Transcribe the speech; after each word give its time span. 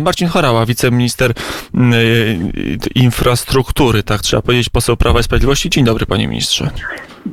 Marcin 0.00 0.28
Chorała, 0.28 0.66
wiceminister 0.66 1.32
mm, 1.74 1.92
infrastruktury, 2.94 4.02
tak 4.02 4.20
trzeba 4.20 4.42
powiedzieć, 4.42 4.68
poseł 4.68 4.96
Prawa 4.96 5.20
i 5.20 5.22
Sprawiedliwości. 5.22 5.70
Dzień 5.70 5.84
dobry, 5.84 6.06
panie 6.06 6.28
ministrze. 6.28 6.70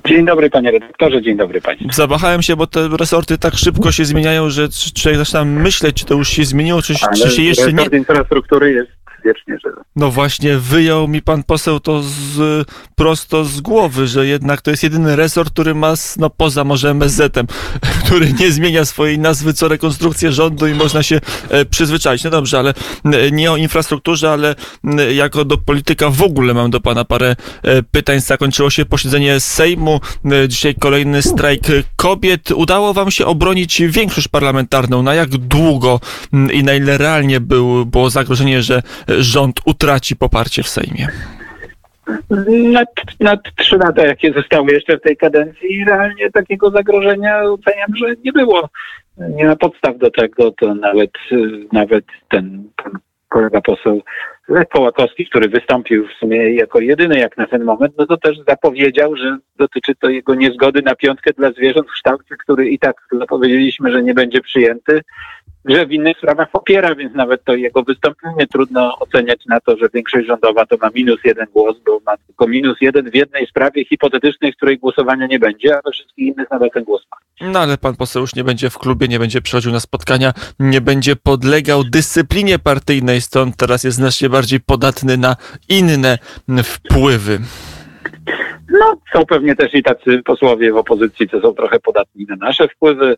Dzień 0.07 0.25
dobry 0.25 0.49
panie 0.49 0.71
redaktorze, 0.71 1.21
dzień 1.21 1.37
dobry 1.37 1.61
państwu. 1.61 1.87
Zawahałem 1.91 2.41
się, 2.41 2.55
bo 2.55 2.67
te 2.67 2.87
resorty 2.87 3.37
tak 3.37 3.55
szybko 3.55 3.91
się 3.91 4.05
zmieniają, 4.05 4.49
że 4.49 4.67
człowiek 4.95 5.17
zaczyna 5.17 5.45
myśleć, 5.45 5.95
czy 5.95 6.05
to 6.05 6.13
już 6.13 6.29
się 6.29 6.45
zmieniło, 6.45 6.81
czy, 6.81 6.93
czy 7.23 7.29
się 7.31 7.41
jeszcze 7.41 7.73
nie... 7.73 7.85
infrastruktury 7.97 8.71
jest 8.71 9.02
żywy. 9.47 9.81
No 9.95 10.11
właśnie, 10.11 10.57
wyjął 10.57 11.07
mi 11.07 11.21
pan 11.21 11.43
poseł 11.43 11.79
to 11.79 12.01
z, 12.03 12.67
prosto 12.95 13.45
z 13.45 13.61
głowy, 13.61 14.07
że 14.07 14.27
jednak 14.27 14.61
to 14.61 14.71
jest 14.71 14.83
jedyny 14.83 15.15
resort, 15.15 15.53
który 15.53 15.75
ma, 15.75 15.93
no 16.17 16.29
poza 16.29 16.63
może 16.63 16.89
MSZ-em, 16.89 17.47
który 18.05 18.33
nie 18.39 18.51
zmienia 18.51 18.85
swojej 18.85 19.19
nazwy 19.19 19.53
co 19.53 19.67
rekonstrukcję 19.67 20.31
rządu 20.31 20.67
i 20.67 20.73
można 20.73 21.03
się 21.03 21.21
e, 21.49 21.65
przyzwyczaić. 21.65 22.23
No 22.23 22.29
dobrze, 22.29 22.59
ale 22.59 22.73
e, 23.05 23.31
nie 23.31 23.51
o 23.51 23.57
infrastrukturze, 23.57 24.31
ale 24.31 24.55
jako 25.15 25.45
do 25.45 25.57
polityka 25.57 26.09
w 26.09 26.21
ogóle 26.21 26.53
mam 26.53 26.71
do 26.71 26.81
pana 26.81 27.05
parę 27.05 27.35
e, 27.63 27.83
pytań. 27.83 28.19
Zakończyło 28.19 28.69
się 28.69 28.85
posiedzenie 28.85 29.39
Sejmu, 29.39 29.99
dzisiaj 30.47 30.75
kolejny 30.75 31.21
strajk 31.21 31.61
kobiet. 31.95 32.51
Udało 32.51 32.93
wam 32.93 33.11
się 33.11 33.25
obronić 33.25 33.81
większość 33.81 34.27
parlamentarną. 34.27 35.03
Na 35.03 35.13
jak 35.13 35.29
długo 35.29 35.99
i 36.53 36.63
na 36.63 36.73
ile 36.73 36.97
realnie 36.97 37.39
był, 37.39 37.85
było 37.85 38.09
zagrożenie, 38.09 38.63
że 38.63 38.83
rząd 39.19 39.59
utraci 39.65 40.15
poparcie 40.15 40.63
w 40.63 40.67
Sejmie? 40.67 41.07
Nad, 42.71 42.89
nad 43.19 43.39
trzy 43.55 43.77
lata, 43.77 44.05
jakie 44.05 44.33
zostały 44.33 44.71
jeszcze 44.71 44.97
w 44.97 45.01
tej 45.01 45.17
kadencji, 45.17 45.85
realnie 45.87 46.31
takiego 46.31 46.71
zagrożenia 46.71 47.43
oceniam, 47.43 47.95
że 47.95 48.05
nie 48.23 48.31
było. 48.31 48.69
Nie 49.17 49.45
ma 49.45 49.55
podstaw 49.55 49.97
do 49.97 50.11
tego, 50.11 50.51
to 50.51 50.75
nawet, 50.75 51.11
nawet 51.71 52.05
ten, 52.29 52.69
kolega 53.33 53.61
poseł 53.61 54.01
Lech 54.47 54.67
Kołakowski, 54.67 55.25
który 55.25 55.49
wystąpił 55.49 56.07
w 56.07 56.13
sumie 56.19 56.53
jako 56.53 56.79
jedyny 56.79 57.19
jak 57.19 57.37
na 57.37 57.47
ten 57.47 57.63
moment, 57.63 57.93
no 57.97 58.05
to 58.05 58.17
też 58.17 58.37
zapowiedział, 58.47 59.15
że 59.15 59.37
dotyczy 59.57 59.95
to 59.95 60.09
jego 60.09 60.35
niezgody 60.35 60.81
na 60.81 60.95
piątkę 60.95 61.31
dla 61.37 61.51
zwierząt 61.51 61.87
w 61.87 61.93
kształcie, 61.93 62.35
który 62.43 62.69
i 62.69 62.79
tak 62.79 62.95
zapowiedzieliśmy, 63.11 63.91
że 63.91 64.03
nie 64.03 64.13
będzie 64.13 64.41
przyjęty 64.41 65.01
że 65.65 65.85
w 65.85 65.91
innych 65.91 66.17
sprawach 66.17 66.51
popiera, 66.51 66.95
więc 66.95 67.15
nawet 67.15 67.43
to 67.43 67.55
jego 67.55 67.83
wystąpienie 67.83 68.47
trudno 68.47 68.99
oceniać 68.99 69.45
na 69.45 69.59
to, 69.59 69.77
że 69.77 69.87
większość 69.93 70.27
rządowa 70.27 70.65
to 70.65 70.77
ma 70.81 70.89
minus 70.95 71.19
jeden 71.23 71.45
głos, 71.53 71.75
bo 71.85 71.99
ma 72.05 72.17
tylko 72.17 72.47
minus 72.47 72.77
jeden 72.81 73.11
w 73.11 73.15
jednej 73.15 73.47
sprawie 73.47 73.85
hipotetycznej, 73.85 74.51
w 74.51 74.55
której 74.55 74.77
głosowania 74.77 75.27
nie 75.27 75.39
będzie, 75.39 75.77
a 75.77 75.81
we 75.85 75.91
wszystkich 75.91 76.27
innych 76.27 76.51
nadal 76.51 76.69
ten 76.73 76.83
głos 76.83 77.01
ma. 77.11 77.17
No 77.51 77.59
ale 77.59 77.77
pan 77.77 77.95
poseł 77.95 78.21
już 78.21 78.35
nie 78.35 78.43
będzie 78.43 78.69
w 78.69 78.77
klubie, 78.77 79.07
nie 79.07 79.19
będzie 79.19 79.41
przychodził 79.41 79.71
na 79.71 79.79
spotkania, 79.79 80.33
nie 80.59 80.81
będzie 80.81 81.15
podlegał 81.15 81.83
dyscyplinie 81.83 82.59
partyjnej, 82.59 83.21
stąd 83.21 83.57
teraz 83.57 83.83
jest 83.83 83.97
znacznie 83.97 84.29
bardziej 84.29 84.59
podatny 84.59 85.17
na 85.17 85.35
inne 85.69 86.17
wpływy. 86.63 87.39
No, 88.69 88.97
są 89.13 89.25
pewnie 89.25 89.55
też 89.55 89.73
i 89.73 89.83
tacy 89.83 90.21
posłowie 90.25 90.73
w 90.73 90.77
opozycji, 90.77 91.29
co 91.29 91.41
są 91.41 91.53
trochę 91.53 91.79
podatni 91.79 92.25
na 92.25 92.35
nasze 92.35 92.67
wpływy. 92.67 93.15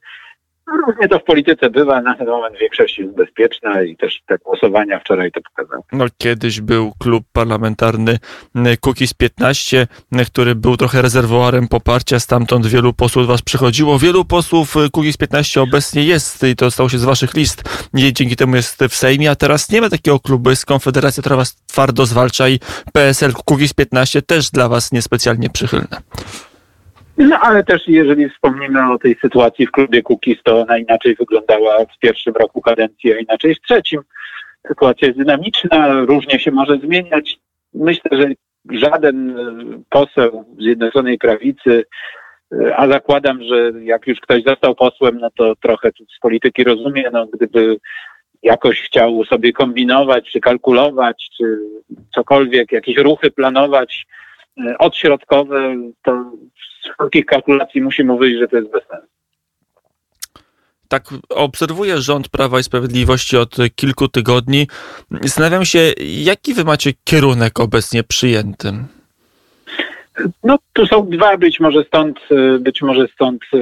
No, 0.67 0.73
różnie 0.87 1.07
to 1.07 1.19
w 1.19 1.23
polityce 1.23 1.69
bywa, 1.69 2.01
na 2.01 2.15
ten 2.15 2.27
moment 2.27 2.55
większość 2.59 2.97
jest 2.97 3.15
bezpieczna 3.15 3.83
i 3.83 3.97
też 3.97 4.21
te 4.27 4.37
głosowania 4.37 4.99
wczoraj 4.99 5.31
to 5.31 5.41
pokazały. 5.41 5.81
No 5.91 6.05
kiedyś 6.17 6.61
był 6.61 6.93
klub 6.99 7.25
parlamentarny 7.33 8.17
Kukiz 8.81 9.13
15, 9.13 9.87
który 10.27 10.55
był 10.55 10.77
trochę 10.77 11.01
rezerwoarem 11.01 11.67
poparcia, 11.67 12.19
stamtąd 12.19 12.67
wielu 12.67 12.93
posłów 12.93 13.27
was 13.27 13.41
przychodziło. 13.41 13.99
Wielu 13.99 14.25
posłów 14.25 14.75
Kukiz 14.91 15.17
15 15.17 15.61
obecnie 15.61 16.03
jest 16.03 16.43
i 16.43 16.55
to 16.55 16.71
stało 16.71 16.89
się 16.89 16.97
z 16.97 17.03
waszych 17.03 17.33
list. 17.33 17.89
I 17.93 18.13
dzięki 18.13 18.35
temu 18.35 18.55
jest 18.55 18.83
w 18.89 18.95
Sejmie, 18.95 19.31
a 19.31 19.35
teraz 19.35 19.69
nie 19.69 19.81
ma 19.81 19.89
takiego 19.89 20.19
klubu, 20.19 20.49
jest 20.49 20.65
Konfederacja, 20.65 21.21
która 21.21 21.35
was 21.35 21.55
twardo 21.55 22.05
zwalcza 22.05 22.49
i 22.49 22.59
PSL 22.93 23.33
Kukiz 23.33 23.73
15 23.73 24.21
też 24.21 24.51
dla 24.51 24.69
was 24.69 24.91
niespecjalnie 24.91 25.49
przychylne. 25.49 25.97
No 27.17 27.39
ale 27.39 27.63
też 27.63 27.87
jeżeli 27.87 28.29
wspomnimy 28.29 28.91
o 28.91 28.97
tej 28.99 29.15
sytuacji 29.21 29.67
w 29.67 29.71
klubie 29.71 30.01
Kukiz, 30.01 30.43
to 30.43 30.61
ona 30.61 30.77
inaczej 30.77 31.15
wyglądała 31.15 31.85
w 31.85 31.99
pierwszym 31.99 32.33
roku 32.33 32.61
kadencji, 32.61 33.13
a 33.13 33.17
inaczej 33.17 33.55
w 33.55 33.61
trzecim. 33.61 34.01
Sytuacja 34.67 35.07
jest 35.07 35.19
dynamiczna, 35.19 36.01
różnie 36.01 36.39
się 36.39 36.51
może 36.51 36.77
zmieniać. 36.77 37.39
Myślę, 37.73 38.11
że 38.11 38.27
żaden 38.69 39.35
poseł 39.89 40.45
Zjednoczonej 40.59 41.17
Prawicy, 41.17 41.83
a 42.75 42.87
zakładam, 42.87 43.43
że 43.43 43.71
jak 43.81 44.07
już 44.07 44.19
ktoś 44.19 44.43
został 44.43 44.75
posłem, 44.75 45.19
no 45.19 45.29
to 45.37 45.55
trochę 45.55 45.91
z 46.17 46.19
polityki 46.19 46.63
rozumie, 46.63 47.09
no 47.13 47.27
gdyby 47.27 47.77
jakoś 48.43 48.81
chciał 48.81 49.25
sobie 49.25 49.53
kombinować, 49.53 50.31
czy 50.31 50.39
kalkulować, 50.39 51.29
czy 51.37 51.59
cokolwiek, 52.15 52.71
jakieś 52.71 52.97
ruchy 52.97 53.31
planować, 53.31 54.05
E, 54.07 54.24
odśrodkowe, 54.79 55.75
to 56.03 56.31
z 56.83 56.93
wszelkich 56.93 57.25
kalkulacji 57.25 57.81
musimy 57.81 58.17
wyjść, 58.17 58.39
że 58.39 58.47
to 58.47 58.57
jest 58.57 58.71
bez 58.71 58.83
sensu. 58.87 59.07
Tak 60.87 61.03
obserwuję 61.29 61.97
rząd 61.97 62.29
Prawa 62.29 62.59
i 62.59 62.63
Sprawiedliwości 62.63 63.37
od 63.37 63.57
kilku 63.75 64.07
tygodni. 64.07 64.67
Zastanawiam 65.21 65.65
się, 65.65 65.93
jaki 65.99 66.53
wy 66.53 66.63
macie 66.63 66.91
kierunek 67.03 67.59
obecnie 67.59 68.03
przyjętym? 68.03 68.87
No, 70.43 70.57
tu 70.73 70.85
są 70.85 71.09
dwa, 71.09 71.37
być 71.37 71.59
może 71.59 71.83
stąd, 71.83 72.19
e, 72.31 72.59
być 72.59 72.81
może 72.81 73.07
stąd 73.07 73.41
e, 73.53 73.57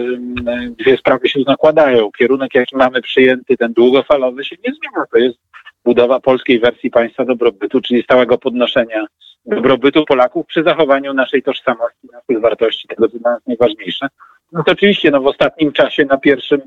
dwie 0.80 0.98
sprawy 0.98 1.30
się 1.30 1.40
nakładają. 1.48 2.12
Kierunek, 2.12 2.56
jaki 2.56 2.76
mamy 2.76 3.02
przyjęty, 3.02 3.58
ten 3.58 3.74
długofalowy 3.74 4.46
się 4.46 4.56
nie 4.56 4.74
zmienia. 4.74 5.06
To 5.12 5.18
jest 5.18 5.38
budowa 5.86 6.20
polskiej 6.20 6.60
wersji 6.60 6.92
państwa 6.92 7.26
dobrobytu, 7.26 7.82
czyli 7.82 8.04
stałego 8.04 8.38
podnoszenia 8.38 9.06
dobrobytu 9.46 10.06
Polaków 10.06 10.46
przy 10.46 10.64
zachowaniu 10.64 11.14
naszej 11.14 11.44
tożsamości, 11.44 12.08
naszych 12.12 12.42
wartości, 12.42 12.88
tego 12.88 13.10
co 13.10 13.20
dla 13.20 13.32
nas 13.32 13.42
najważniejsze. 13.48 14.08
No 14.52 14.64
to 14.64 14.72
oczywiście 14.72 15.12
no, 15.12 15.22
w 15.22 15.28
ostatnim 15.28 15.72
czasie 15.72 16.06
na 16.06 16.18
pierwszym, 16.18 16.62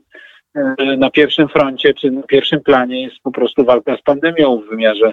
e, 0.54 0.96
na 0.96 1.10
pierwszym 1.10 1.48
froncie 1.48 1.94
czy 1.94 2.10
na 2.10 2.22
pierwszym 2.22 2.60
planie 2.60 3.02
jest 3.02 3.16
po 3.22 3.32
prostu 3.32 3.64
walka 3.64 3.96
z 3.96 4.02
pandemią 4.02 4.60
w 4.60 4.68
wymiarze 4.68 5.12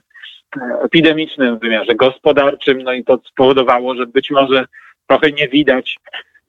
e, 0.58 0.82
epidemicznym, 0.84 1.58
w 1.58 1.60
wymiarze 1.60 1.96
gospodarczym, 1.96 2.82
no 2.82 2.94
i 2.94 3.04
to 3.04 3.20
spowodowało, 3.26 3.96
że 3.96 4.08
być 4.08 4.32
może 4.32 4.66
trochę 5.08 5.32
nie 5.32 5.48
widać 5.48 6.00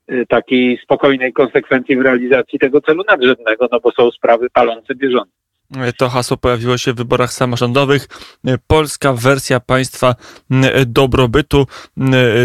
e, 0.08 0.26
takiej 0.26 0.78
spokojnej 0.78 1.32
konsekwencji 1.32 1.96
w 1.96 2.00
realizacji 2.00 2.58
tego 2.58 2.80
celu 2.80 3.04
nadrzędnego, 3.08 3.68
no 3.72 3.80
bo 3.80 3.90
są 3.90 4.10
sprawy 4.10 4.50
palące 4.50 4.94
bieżące. 4.94 5.43
To 5.98 6.08
hasło 6.08 6.36
pojawiło 6.36 6.78
się 6.78 6.92
w 6.92 6.96
wyborach 6.96 7.32
samorządowych. 7.32 8.08
Polska 8.66 9.12
wersja 9.12 9.60
państwa 9.60 10.14
dobrobytu. 10.86 11.66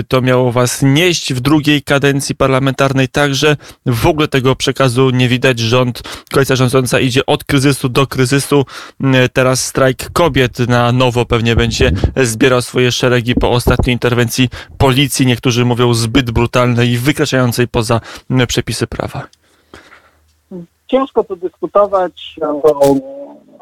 To 0.07 0.21
miało 0.21 0.51
was 0.51 0.81
nieść 0.81 1.33
w 1.33 1.39
drugiej 1.39 1.81
kadencji 1.81 2.35
parlamentarnej 2.35 3.07
także. 3.07 3.57
W 3.85 4.07
ogóle 4.07 4.27
tego 4.27 4.55
przekazu 4.55 5.09
nie 5.09 5.27
widać. 5.27 5.59
Rząd, 5.59 6.01
koalicja 6.31 6.55
rządząca 6.55 6.99
idzie 6.99 7.25
od 7.25 7.43
kryzysu 7.43 7.89
do 7.89 8.07
kryzysu. 8.07 8.65
Teraz 9.33 9.65
strajk 9.65 10.09
kobiet 10.13 10.59
na 10.59 10.91
nowo 10.91 11.25
pewnie 11.25 11.55
będzie 11.55 11.91
zbierał 12.15 12.61
swoje 12.61 12.91
szeregi 12.91 13.35
po 13.35 13.51
ostatniej 13.51 13.93
interwencji 13.93 14.49
policji. 14.77 15.25
Niektórzy 15.25 15.65
mówią 15.65 15.93
zbyt 15.93 16.31
brutalnej 16.31 16.89
i 16.89 16.97
wykraczającej 16.97 17.67
poza 17.67 18.01
przepisy 18.47 18.87
prawa 18.87 19.27
ciężko 20.89 21.23
tu 21.23 21.35
dyskutować, 21.35 22.35
bo 22.63 22.95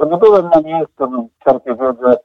nie 0.06 0.18
byłem 0.18 0.50
na 0.56 0.62
miejscu, 0.62 1.10
no, 1.12 1.28
czerpię 1.44 1.76
wiedzę 1.76 2.18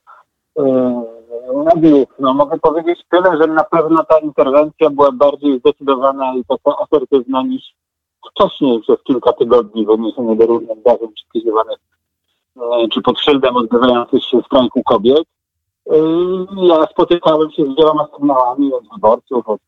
mediów. 1.64 2.08
No, 2.18 2.34
mogę 2.34 2.58
powiedzieć 2.58 3.04
tyle, 3.10 3.36
że 3.36 3.46
na 3.46 3.64
pewno 3.64 4.04
ta 4.04 4.18
interwencja 4.18 4.90
była 4.90 5.12
bardziej 5.12 5.58
zdecydowana 5.58 6.34
i 6.34 6.44
taka 6.44 6.78
asertywna 6.78 7.42
niż 7.42 7.74
wcześniej 8.30 8.80
przez 8.80 9.02
kilka 9.02 9.32
tygodni 9.32 9.86
w 9.86 9.90
odniesieniu 9.90 10.34
do 10.34 10.46
różnych 10.46 10.78
zdarzeń 10.78 11.08
przekazywanych 11.14 11.78
czy 12.92 13.02
pod 13.02 13.20
szyldem 13.20 13.56
odbywających 13.56 14.24
się 14.24 14.42
strajku 14.42 14.82
kobiet. 14.82 15.24
Ja 16.56 16.86
spotykałem 16.90 17.50
się 17.50 17.64
z 17.64 17.76
wieloma 17.76 18.06
sygnałami 18.14 18.72
od 18.72 18.84
wyborców, 18.94 19.48
od, 19.48 19.60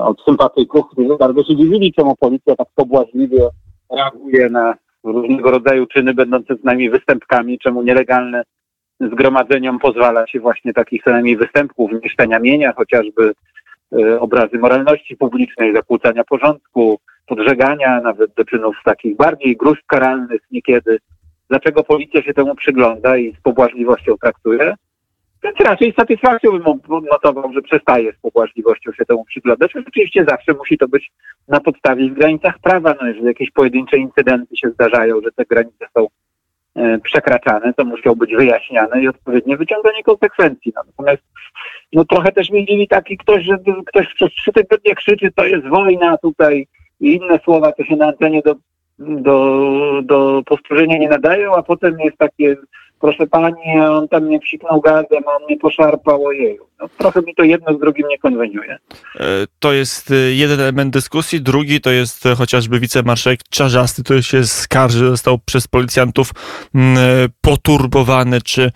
od 0.00 0.22
sympatyków, 0.22 0.88
którzy 0.90 1.16
bardzo 1.16 1.44
się 1.44 1.56
dziwili, 1.56 1.92
czemu 1.92 2.16
policja 2.16 2.56
tak 2.56 2.68
pobłażliwie 2.74 3.48
reaguje 3.90 4.48
na 4.48 4.74
różnego 5.04 5.50
rodzaju 5.50 5.86
czyny 5.86 6.14
będące 6.14 6.56
z 6.56 6.64
nami 6.64 6.90
występkami, 6.90 7.58
czemu 7.58 7.82
nielegalne 7.82 8.42
zgromadzeniom 9.00 9.78
pozwala 9.78 10.26
się 10.26 10.40
właśnie 10.40 10.72
takich 10.72 11.02
co 11.02 11.10
najmniej 11.10 11.36
występków, 11.36 11.90
niszczenia 12.04 12.38
mienia, 12.38 12.72
chociażby 12.72 13.32
y, 13.98 14.20
obrazy 14.20 14.58
moralności 14.58 15.16
publicznej, 15.16 15.74
zakłócania 15.74 16.24
porządku, 16.24 16.98
podżegania, 17.26 18.00
nawet 18.00 18.34
do 18.34 18.44
czynów 18.44 18.76
takich 18.84 19.16
bardziej 19.16 19.56
gruźb 19.56 19.82
karalnych 19.86 20.40
niekiedy. 20.50 20.98
Dlaczego 21.48 21.84
policja 21.84 22.22
się 22.22 22.34
temu 22.34 22.54
przygląda 22.54 23.16
i 23.16 23.32
z 23.32 23.40
pobłażliwością 23.40 24.16
traktuje? 24.16 24.74
Więc 25.44 25.60
raczej 25.60 25.92
satysfakcją 25.92 26.50
bym 26.88 27.04
notował, 27.10 27.52
że 27.52 27.62
przestaje 27.62 28.12
z 28.12 28.16
pobłażliwością 28.16 28.92
się 28.92 29.04
temu 29.04 29.24
przyglądać. 29.24 29.76
Oczywiście 29.88 30.24
zawsze 30.28 30.52
musi 30.52 30.78
to 30.78 30.88
być 30.88 31.10
na 31.48 31.60
podstawie 31.60 32.10
w 32.10 32.14
granicach 32.14 32.58
prawa. 32.58 32.94
No, 33.00 33.06
jeżeli 33.06 33.26
jakieś 33.26 33.50
pojedyncze 33.50 33.96
incydenty 33.96 34.56
się 34.56 34.70
zdarzają, 34.70 35.20
że 35.20 35.32
te 35.32 35.44
granice 35.44 35.86
są 35.94 36.06
e, 36.74 36.98
przekraczane, 36.98 37.74
to 37.74 37.84
musiał 37.84 38.16
być 38.16 38.36
wyjaśniane 38.36 39.02
i 39.02 39.08
odpowiednie 39.08 39.56
wyciąganie 39.56 40.02
konsekwencji. 40.02 40.72
No, 40.76 40.82
natomiast 40.86 41.22
no, 41.92 42.04
trochę 42.04 42.32
też 42.32 42.50
mi 42.50 42.66
dziwi 42.66 42.88
taki 42.88 43.16
ktoś, 43.16 43.44
że 43.44 43.58
ktoś 43.86 44.14
przez 44.14 44.30
trzy 44.30 44.52
tygodnie 44.52 44.94
krzyczy, 44.94 45.32
to 45.34 45.44
jest 45.44 45.66
wojna 45.66 46.16
tutaj 46.18 46.66
i 47.00 47.14
inne 47.14 47.38
słowa, 47.44 47.72
to 47.72 47.84
się 47.84 47.96
na 47.96 48.06
antenie 48.06 48.42
do, 48.42 48.54
do, 48.98 50.02
do 50.04 50.42
powtórzenia 50.46 50.98
nie 50.98 51.08
nadają, 51.08 51.54
a 51.54 51.62
potem 51.62 52.00
jest 52.00 52.16
takie 52.18 52.56
proszę 53.00 53.26
pani, 53.26 53.80
on 53.90 54.08
tam 54.08 54.24
mnie 54.24 54.40
psiknął 54.40 54.80
gazem, 54.80 55.22
on 55.26 55.44
mnie 55.44 55.58
poszarpał, 55.58 56.24
ojeju. 56.24 56.70
No, 56.80 56.88
trochę 56.98 57.22
mi 57.22 57.34
to 57.34 57.42
jedno 57.42 57.74
z 57.74 57.80
drugim 57.80 58.08
nie 58.08 58.18
konweniuje. 58.18 58.78
E, 59.20 59.24
to 59.58 59.72
jest 59.72 60.10
e, 60.10 60.14
jeden 60.14 60.60
element 60.60 60.92
dyskusji. 60.92 61.40
Drugi 61.40 61.80
to 61.80 61.90
jest 61.90 62.26
e, 62.26 62.34
chociażby 62.34 62.80
wicemarszałek 62.80 63.40
Czarzasty, 63.50 64.04
który 64.04 64.22
się 64.22 64.44
skarży, 64.44 65.08
został 65.08 65.38
przez 65.38 65.68
policjantów 65.68 66.30
poturbowany 67.40 68.42
czy 68.42 68.72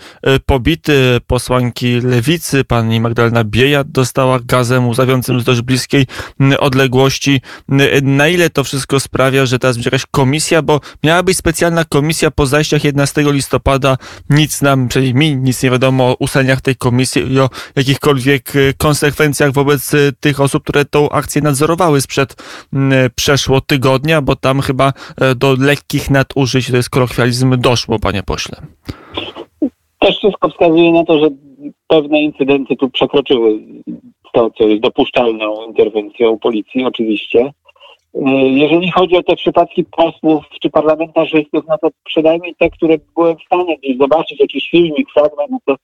pobity. 0.46 1.18
Posłanki 1.26 2.00
Lewicy, 2.00 2.64
pani 2.64 3.00
Magdalena 3.00 3.44
Biejat 3.44 3.90
dostała 3.90 4.38
gazem 4.44 4.88
łzawiącym 4.88 5.40
z 5.40 5.44
dość 5.44 5.60
bliskiej 5.60 6.06
odległości. 6.58 7.40
Na 8.02 8.28
ile 8.28 8.50
to 8.50 8.64
wszystko 8.64 9.00
sprawia, 9.00 9.46
że 9.46 9.58
teraz 9.58 9.76
będzie 9.76 9.88
jakaś 9.88 10.06
komisja, 10.10 10.62
bo 10.62 10.80
miała 11.04 11.22
być 11.22 11.36
specjalna 11.36 11.84
komisja 11.84 12.30
po 12.30 12.46
zajściach 12.46 12.84
11 12.84 13.24
listopada. 13.26 13.96
Nic 14.31 14.62
nam, 14.62 14.88
czyli 14.88 15.14
mi 15.14 15.37
nic 15.37 15.62
nie 15.62 15.70
wiadomo 15.70 16.05
o 16.05 16.16
ustaleniach 16.19 16.61
tej 16.61 16.76
komisji 16.76 17.32
i 17.32 17.40
o 17.40 17.49
jakich 17.76 17.94
jakichkolwiek 17.94 18.56
y, 18.56 18.75
konsekwencjach 18.78 19.52
wobec 19.52 19.94
y, 19.94 20.12
tych 20.20 20.40
osób, 20.40 20.62
które 20.62 20.84
tą 20.84 21.08
akcję 21.08 21.43
nadzorowały 21.43 22.00
sprzed 22.00 22.37
mm, 22.72 23.11
przeszło 23.16 23.61
tygodnia, 23.61 24.22
bo 24.22 24.37
tam 24.37 24.61
chyba 24.61 24.93
e, 25.20 25.34
do 25.34 25.56
lekkich 25.61 26.11
nadużyć, 26.11 26.70
to 26.70 26.76
jest 26.76 26.90
kolokwializm, 26.90 27.61
doszło, 27.61 27.99
panie 27.99 28.22
pośle. 28.22 28.56
Też 29.99 30.19
wszystko 30.19 30.49
wskazuje 30.49 30.93
na 30.93 31.05
to, 31.05 31.19
że 31.19 31.26
pewne 31.88 32.22
incydenty 32.22 32.76
tu 32.76 32.90
przekroczyły 32.90 33.58
to, 34.32 34.50
co 34.50 34.64
jest 34.64 34.82
dopuszczalną 34.82 35.67
interwencją 35.67 36.38
policji, 36.38 36.84
oczywiście. 36.84 37.52
E, 38.14 38.31
jeżeli 38.49 38.90
chodzi 38.90 39.16
o 39.16 39.22
te 39.22 39.37
przypadki 39.37 39.84
posłów 39.84 40.44
czy 40.62 40.70
parlamentarzystów, 40.70 41.64
no 41.69 41.78
to 41.78 41.88
przynajmniej 42.05 42.55
te, 42.58 42.70
które 42.70 42.96
byłem 43.14 43.37
w 43.37 43.43
stanie 43.43 43.78
gdzieś 43.78 43.99
zobaczyć, 43.99 44.40
jakiś 44.40 44.70
filmik, 44.70 45.08
fragment, 45.12 45.50
no 45.50 45.58
to 45.66 45.76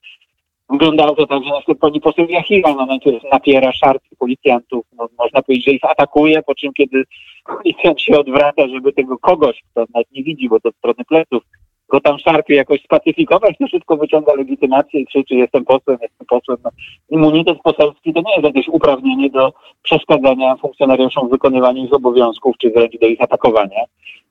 Wyglądało 0.71 1.15
to 1.15 1.27
tak, 1.27 1.43
że 1.43 1.49
na 1.49 1.75
pani 1.75 2.01
poseł 2.01 2.25
Jachira 2.29 2.73
no, 2.73 2.85
najpierw 2.85 3.23
napiera 3.31 3.71
szarpy 3.71 4.15
policjantów, 4.19 4.85
no, 4.97 5.07
można 5.19 5.41
powiedzieć, 5.41 5.65
że 5.65 5.71
ich 5.71 5.83
atakuje, 5.83 6.41
po 6.43 6.55
czym 6.55 6.73
kiedy 6.73 7.03
policjant 7.45 8.01
się 8.01 8.19
odwraca, 8.19 8.67
żeby 8.67 8.93
tego 8.93 9.17
kogoś, 9.17 9.61
kto 9.71 9.85
nawet 9.93 10.11
nie 10.11 10.23
widzi, 10.23 10.49
bo 10.49 10.59
to 10.59 10.71
strony 10.71 11.05
pleców, 11.07 11.43
go 11.91 12.01
tam 12.01 12.19
szarpie 12.19 12.55
jakoś 12.55 12.81
spacyfikować, 12.83 13.57
to 13.57 13.67
szybko 13.67 13.97
wyciąga 13.97 14.33
legitymację 14.33 14.99
i 14.99 15.05
krzyczy 15.05 15.35
jestem 15.35 15.65
posłem, 15.65 15.97
jestem 16.01 16.27
posłem. 16.27 16.57
No, 16.63 16.69
immunitet 17.09 17.57
poselski 17.63 18.13
to 18.13 18.21
nie 18.21 18.31
jest 18.31 18.43
jakieś 18.43 18.67
uprawnienie 18.67 19.29
do 19.29 19.53
przeszkadzania 19.83 20.55
funkcjonariuszom 20.55 21.27
w 21.27 21.31
wykonywaniu 21.31 21.85
ich 21.85 21.93
obowiązków, 21.93 22.57
czy 22.57 22.69
wręcz 22.69 22.99
do 22.99 23.07
ich 23.07 23.21
atakowania. 23.21 23.83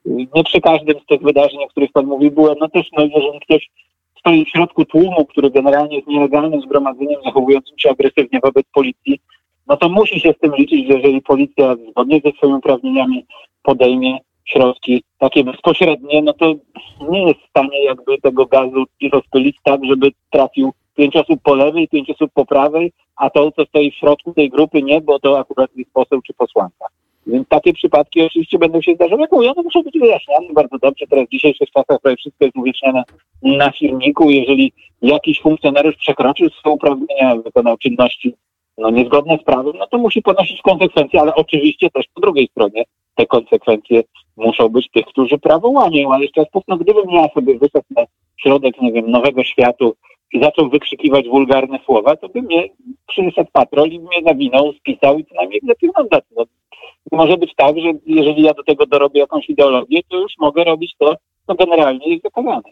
Nie 0.04 0.44
przy 0.44 0.60
każdym 0.60 1.00
z 1.00 1.06
tych 1.06 1.22
wydarzeń, 1.22 1.64
o 1.64 1.68
których 1.68 1.92
pan 1.92 2.06
mówi, 2.06 2.30
byłem, 2.30 2.56
no 2.60 2.68
też, 2.68 2.86
no 2.92 3.04
jeżeli 3.04 3.40
ktoś 3.40 3.70
stoi 4.18 4.44
w 4.44 4.48
środku 4.48 4.84
tłumu, 4.84 5.24
który 5.24 5.50
generalnie 5.50 5.96
jest 5.96 6.08
nielegalnym 6.08 6.60
zgromadzeniem 6.60 7.22
zachowującym 7.24 7.78
się 7.78 7.90
agresywnie 7.90 8.40
wobec 8.42 8.66
policji, 8.74 9.20
no 9.66 9.76
to 9.76 9.88
musi 9.88 10.20
się 10.20 10.32
z 10.32 10.38
tym 10.38 10.54
liczyć, 10.54 10.86
że 10.86 10.94
jeżeli 10.94 11.22
policja 11.22 11.76
zgodnie 11.90 12.20
ze 12.24 12.32
swoimi 12.32 12.54
uprawnieniami 12.54 13.26
podejmie 13.62 14.18
środki 14.52 15.02
takie 15.19 15.44
bezpośrednie, 15.44 16.23
no 16.23 16.32
to 16.32 16.55
nie 17.11 17.26
jest 17.26 17.41
w 17.41 17.49
stanie 17.49 17.85
jakby 17.85 18.19
tego 18.19 18.47
gazu 18.47 18.85
rozpylić 19.12 19.56
tak, 19.64 19.85
żeby 19.85 20.11
trafił 20.31 20.73
pięć 20.97 21.17
osób 21.17 21.41
po 21.43 21.55
lewej, 21.55 21.88
pięć 21.88 22.11
osób 22.11 22.31
po 22.35 22.47
prawej, 22.47 22.93
a 23.17 23.31
to, 23.31 23.52
co 23.52 23.64
stoi 23.64 23.91
w 23.91 23.94
środku 23.94 24.35
tej 24.35 24.50
grupy 24.50 24.82
nie, 24.82 25.00
bo 25.00 25.19
to 25.19 25.38
akurat 25.38 25.70
jest 25.76 25.93
poseł 25.93 26.23
czy 26.23 26.35
posłanka. 26.35 26.87
Więc 27.26 27.49
takie 27.49 27.73
przypadki 27.73 28.23
oczywiście 28.23 28.58
będą 28.58 28.82
się 28.82 28.94
zdarzały. 28.94 29.26
Mówię, 29.32 29.50
one 29.50 29.62
muszą 29.62 29.82
być 29.82 29.99
wyjaśniane 29.99 30.47
bardzo 30.53 30.79
dobrze. 30.79 31.06
Teraz 31.11 31.26
w 31.26 31.31
dzisiejszych 31.31 31.70
czasach 31.70 32.00
prawie 32.03 32.17
wszystko 32.17 32.44
jest 32.44 32.56
uwiecznione 32.56 33.03
na 33.43 33.70
filmiku. 33.70 34.31
Jeżeli 34.31 34.73
jakiś 35.03 35.41
funkcjonariusz 35.41 35.96
przekroczył 35.96 36.50
swoje 36.50 36.75
uprawnienia, 36.75 37.37
wykonał 37.37 37.76
czynności 37.76 38.35
no, 38.81 38.91
niezgodne 38.91 39.38
z 39.43 39.44
prawem, 39.44 39.73
no 39.79 39.87
to 39.87 39.99
musi 39.99 40.23
ponosić 40.23 40.62
konsekwencje, 40.62 41.21
ale 41.21 41.35
oczywiście 41.35 41.91
też 41.91 42.06
po 42.15 42.21
drugiej 42.21 42.49
stronie 42.50 42.85
te 43.15 43.27
konsekwencje 43.27 44.03
muszą 44.37 44.69
być 44.69 44.91
tych, 44.91 45.06
którzy 45.06 45.38
prawo 45.38 45.69
łamią. 45.69 46.12
Ale 46.12 46.23
jeszcze 46.23 46.41
raz 46.41 46.62
no, 46.69 46.77
gdybym 46.77 47.11
ja 47.11 47.29
sobie 47.29 47.59
wyszedł 47.59 47.87
na 47.91 48.03
środek, 48.37 48.81
nie 48.81 48.93
wiem, 48.93 49.11
nowego 49.11 49.44
światu 49.44 49.94
i 50.32 50.43
zaczął 50.43 50.71
wykrzykiwać 50.71 51.29
wulgarne 51.29 51.79
słowa, 51.85 52.17
to 52.17 52.29
by 52.29 52.43
mnie 52.43 52.69
przyszedł 53.09 53.50
patrol 53.53 53.88
i 53.88 54.00
mnie 54.00 54.23
zawinął, 54.27 54.73
spisał 54.73 55.19
i 55.19 55.25
co 55.25 55.35
najmniej 55.35 55.61
egzekwował 55.62 55.94
mandat. 56.03 56.25
No, 56.37 56.44
może 57.12 57.37
być 57.37 57.55
tak, 57.56 57.79
że 57.79 57.93
jeżeli 58.06 58.43
ja 58.43 58.55
do 58.55 58.62
tego 58.62 58.87
dorobię 58.87 59.21
jakąś 59.21 59.50
ideologię, 59.50 60.00
to 60.09 60.17
już 60.17 60.32
mogę 60.38 60.65
robić 60.65 60.94
to, 60.99 61.17
co 61.47 61.55
generalnie 61.55 62.09
jest 62.09 62.23
zakazane. 62.23 62.62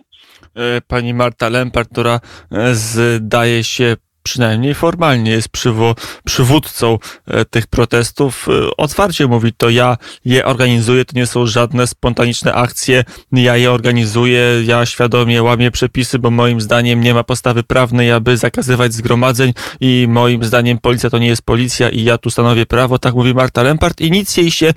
E, 0.54 0.80
pani 0.88 1.14
Marta 1.14 1.48
Lempart, 1.48 1.90
która 1.92 2.20
e, 2.52 2.74
zdaje 2.74 3.64
się 3.64 3.96
przynajmniej 4.28 4.74
formalnie 4.74 5.30
jest 5.30 5.48
przywo, 5.48 5.94
przywódcą 6.24 6.98
e, 7.26 7.44
tych 7.44 7.66
protestów, 7.66 8.48
e, 8.48 8.76
otwarcie 8.76 9.26
mówi, 9.26 9.52
to 9.52 9.70
ja 9.70 9.96
je 10.24 10.44
organizuję, 10.44 11.04
to 11.04 11.12
nie 11.16 11.26
są 11.26 11.46
żadne 11.46 11.86
spontaniczne 11.86 12.54
akcje, 12.54 13.04
ja 13.32 13.56
je 13.56 13.72
organizuję, 13.72 14.42
ja 14.64 14.86
świadomie 14.86 15.42
łamię 15.42 15.70
przepisy, 15.70 16.18
bo 16.18 16.30
moim 16.30 16.60
zdaniem 16.60 17.00
nie 17.00 17.14
ma 17.14 17.24
postawy 17.24 17.62
prawnej, 17.62 18.12
aby 18.12 18.36
zakazywać 18.36 18.92
zgromadzeń 18.92 19.52
i 19.80 20.06
moim 20.08 20.44
zdaniem 20.44 20.78
policja 20.78 21.10
to 21.10 21.18
nie 21.18 21.26
jest 21.26 21.42
policja 21.42 21.88
i 21.88 22.04
ja 22.04 22.18
tu 22.18 22.30
stanowię 22.30 22.66
prawo, 22.66 22.98
tak 22.98 23.14
mówi 23.14 23.34
Marta 23.34 23.62
Lempart. 23.62 24.00
I 24.00 24.10
nic 24.10 24.36
jej 24.36 24.50
się 24.50 24.72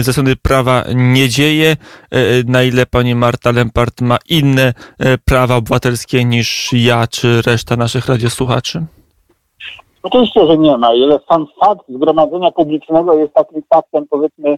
ze 0.00 0.12
strony 0.12 0.36
prawa 0.36 0.84
nie 0.94 1.28
dzieje, 1.28 1.76
e, 2.10 2.18
na 2.46 2.62
ile 2.62 2.86
pani 2.86 3.14
Marta 3.14 3.52
Lempart 3.52 4.00
ma 4.00 4.18
inne 4.28 4.74
prawa 5.24 5.56
obywatelskie 5.56 6.24
niż 6.24 6.70
ja 6.72 7.06
czy 7.06 7.42
reszta 7.42 7.76
naszych 7.76 8.06
radiosłuchaczy. 8.06 8.77
Oczywiście, 10.02 10.46
że 10.46 10.58
nie 10.58 10.76
ma. 10.76 10.94
Ile 10.94 11.20
sam 11.28 11.46
fakt 11.60 11.84
zgromadzenia 11.88 12.50
publicznego 12.50 13.14
jest 13.14 13.34
takim 13.34 13.62
faktem, 13.74 14.06
powiedzmy, 14.10 14.56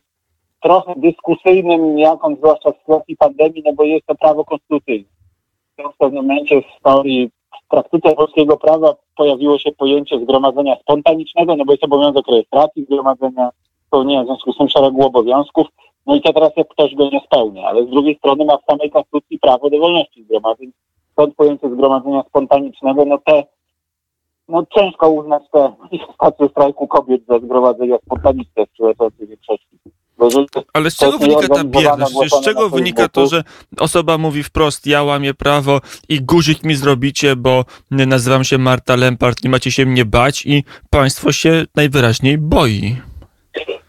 trochę 0.63 0.95
dyskusyjnym, 0.97 1.99
jaką 1.99 2.37
zwłaszcza 2.37 2.73
w 2.73 2.79
sytuacji 2.79 3.17
pandemii, 3.17 3.63
no 3.67 3.73
bo 3.73 3.85
jest 3.85 4.07
to 4.07 4.15
prawo 4.15 4.45
konstytucyjne. 4.45 5.09
W 5.95 5.99
pewnym 5.99 6.27
momencie 6.27 6.63
w 6.63 6.65
historii, 6.65 7.31
w 7.65 7.69
praktyce 7.69 8.15
polskiego 8.15 8.57
prawa 8.57 8.95
pojawiło 9.17 9.59
się 9.59 9.73
pojęcie 9.73 10.21
zgromadzenia 10.21 10.77
spontanicznego, 10.77 11.57
no 11.57 11.65
bo 11.65 11.73
jest 11.73 11.85
obowiązek 11.85 12.29
rejestracji 12.29 12.85
zgromadzenia, 12.85 13.51
spełnienia 13.87 14.23
w 14.23 14.27
związku 14.27 14.53
z 14.53 14.59
tym 14.59 14.69
szeregu 14.69 15.07
obowiązków. 15.07 15.67
No 16.07 16.15
i 16.15 16.21
to 16.21 16.33
teraz 16.33 16.51
jak 16.57 16.69
ktoś 16.69 16.95
go 16.95 17.11
nie 17.11 17.21
spełnia, 17.21 17.67
ale 17.67 17.87
z 17.87 17.91
drugiej 17.91 18.17
strony 18.17 18.45
ma 18.45 18.57
w 18.57 18.65
samej 18.71 18.91
konstytucji 18.91 19.39
prawo 19.39 19.71
do 19.71 19.79
wolności 19.79 20.25
zgromadzeń. 20.25 20.73
Stąd 21.13 21.35
pojęcie 21.35 21.71
zgromadzenia 21.71 22.23
spontanicznego, 22.29 23.05
no 23.05 23.19
te 23.25 23.45
no 24.51 24.67
ciężko 24.75 25.11
uznać 25.11 25.43
te 25.53 25.73
manifestacje 25.79 26.49
strajku 26.49 26.89
kobiet 26.89 27.23
za 27.29 27.39
zgromadzenia 27.39 27.99
spontaniczne 28.07 28.67
w 28.67 28.71
przyłeczącej 28.71 29.27
większości. 29.27 29.79
Ale 30.73 30.91
z 30.91 30.97
czego 30.97 31.19
wynika 31.19 31.49
ta 31.49 31.65
bierność? 31.65 32.35
Z 32.35 32.41
czego 32.41 32.69
wynika 32.69 33.09
to, 33.09 33.27
że 33.27 33.43
osoba 33.79 34.19
mówi 34.19 34.43
wprost, 34.43 34.87
ja 34.87 35.03
łamię 35.03 35.35
prawo 35.35 35.81
i 36.09 36.21
guzik 36.21 36.65
mi 36.65 36.75
zrobicie, 36.75 37.37
bo 37.37 37.65
nazywam 37.91 38.45
się 38.45 38.59
Marta 38.59 38.97
Lempart, 38.97 39.45
nie 39.45 39.51
macie 39.51 39.71
się 39.71 39.87
mnie 39.87 40.05
bać 40.05 40.47
i 40.47 40.65
państwo 40.91 41.33
się 41.33 41.65
najwyraźniej 41.77 42.39
boi? 42.39 42.97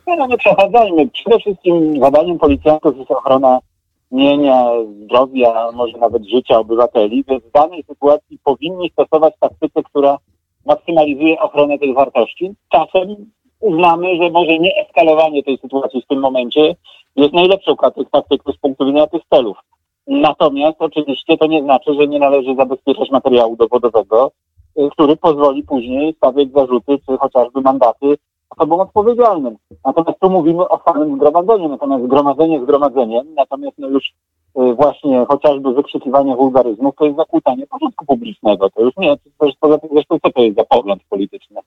Nie, 0.08 0.18
no 0.18 0.28
nie 0.28 0.38
przechadzajmy. 0.38 1.10
Przede 1.10 1.40
wszystkim 1.40 2.00
zadaniem 2.00 2.40
policjantów 2.40 2.98
jest 2.98 3.12
ochrona 3.12 3.60
mienia, 4.12 4.66
zdrowia, 5.04 5.72
może 5.74 5.98
nawet 5.98 6.24
życia 6.26 6.60
obywateli, 6.60 7.24
więc 7.28 7.44
w 7.44 7.52
danej 7.52 7.84
sytuacji 7.84 8.40
powinni 8.44 8.90
stosować 8.90 9.34
taktykę, 9.40 9.84
która 9.84 10.18
maksymalizuje 10.66 11.40
ochronę 11.40 11.80
tych 11.80 11.96
wartości. 11.96 12.54
Czasem 12.70 13.16
uznamy, 13.60 14.16
że 14.16 14.30
może 14.30 14.60
nie 14.60 14.76
eskalowanie 14.76 15.44
tej 15.44 15.58
sytuacji 15.58 16.02
w 16.02 16.08
tym 16.08 16.20
momencie 16.20 16.76
jest 17.16 17.34
najlepszą 17.34 17.76
taktyką 18.12 18.52
z 18.52 18.58
punktu 18.58 18.86
widzenia 18.86 19.08
tych 19.08 19.22
celów. 19.30 19.58
Natomiast 20.08 20.76
oczywiście 20.80 21.38
to 21.38 21.48
nie 21.48 21.64
znaczy, 21.64 21.94
że 21.94 22.08
nie 22.08 22.20
należy 22.20 22.56
zabezpieczać 22.56 23.12
materiału 23.12 23.56
dowodowego, 23.56 24.32
y, 24.80 24.90
który 24.92 25.18
pozwoli 25.18 25.64
później 25.64 26.14
stawiać 26.14 26.52
zarzuty 26.52 27.00
czy 27.06 27.18
chociażby 27.18 27.62
mandaty 27.62 28.18
osobom 28.50 28.80
odpowiedzialnym. 28.80 29.58
Natomiast 29.86 30.20
tu 30.20 30.30
mówimy 30.30 30.70
o 30.70 30.80
samym 30.86 31.16
zgromadzeniu, 31.16 31.70
natomiast 31.70 32.04
zgromadzenie 32.04 32.62
zgromadzeniem, 32.62 33.34
natomiast 33.34 33.78
no 33.78 33.88
już 33.88 34.14
właśnie 34.56 35.26
chociażby 35.28 35.74
wykrzykiwanie 35.74 36.36
wulgaryzmów, 36.36 36.96
to 36.96 37.06
jest 37.06 37.18
zakłócanie 37.18 37.68
porządku 37.68 38.06
publicznego. 38.06 38.70
To 38.70 38.82
już 38.82 38.98
nie, 38.98 39.16
poza 39.60 39.78
tym 39.78 39.90
zresztą 39.94 40.20
co 40.20 40.32
to 40.32 40.42
jest 40.42 40.58
za 40.58 40.64
pogląd 40.64 41.04
polityczny. 41.10 41.62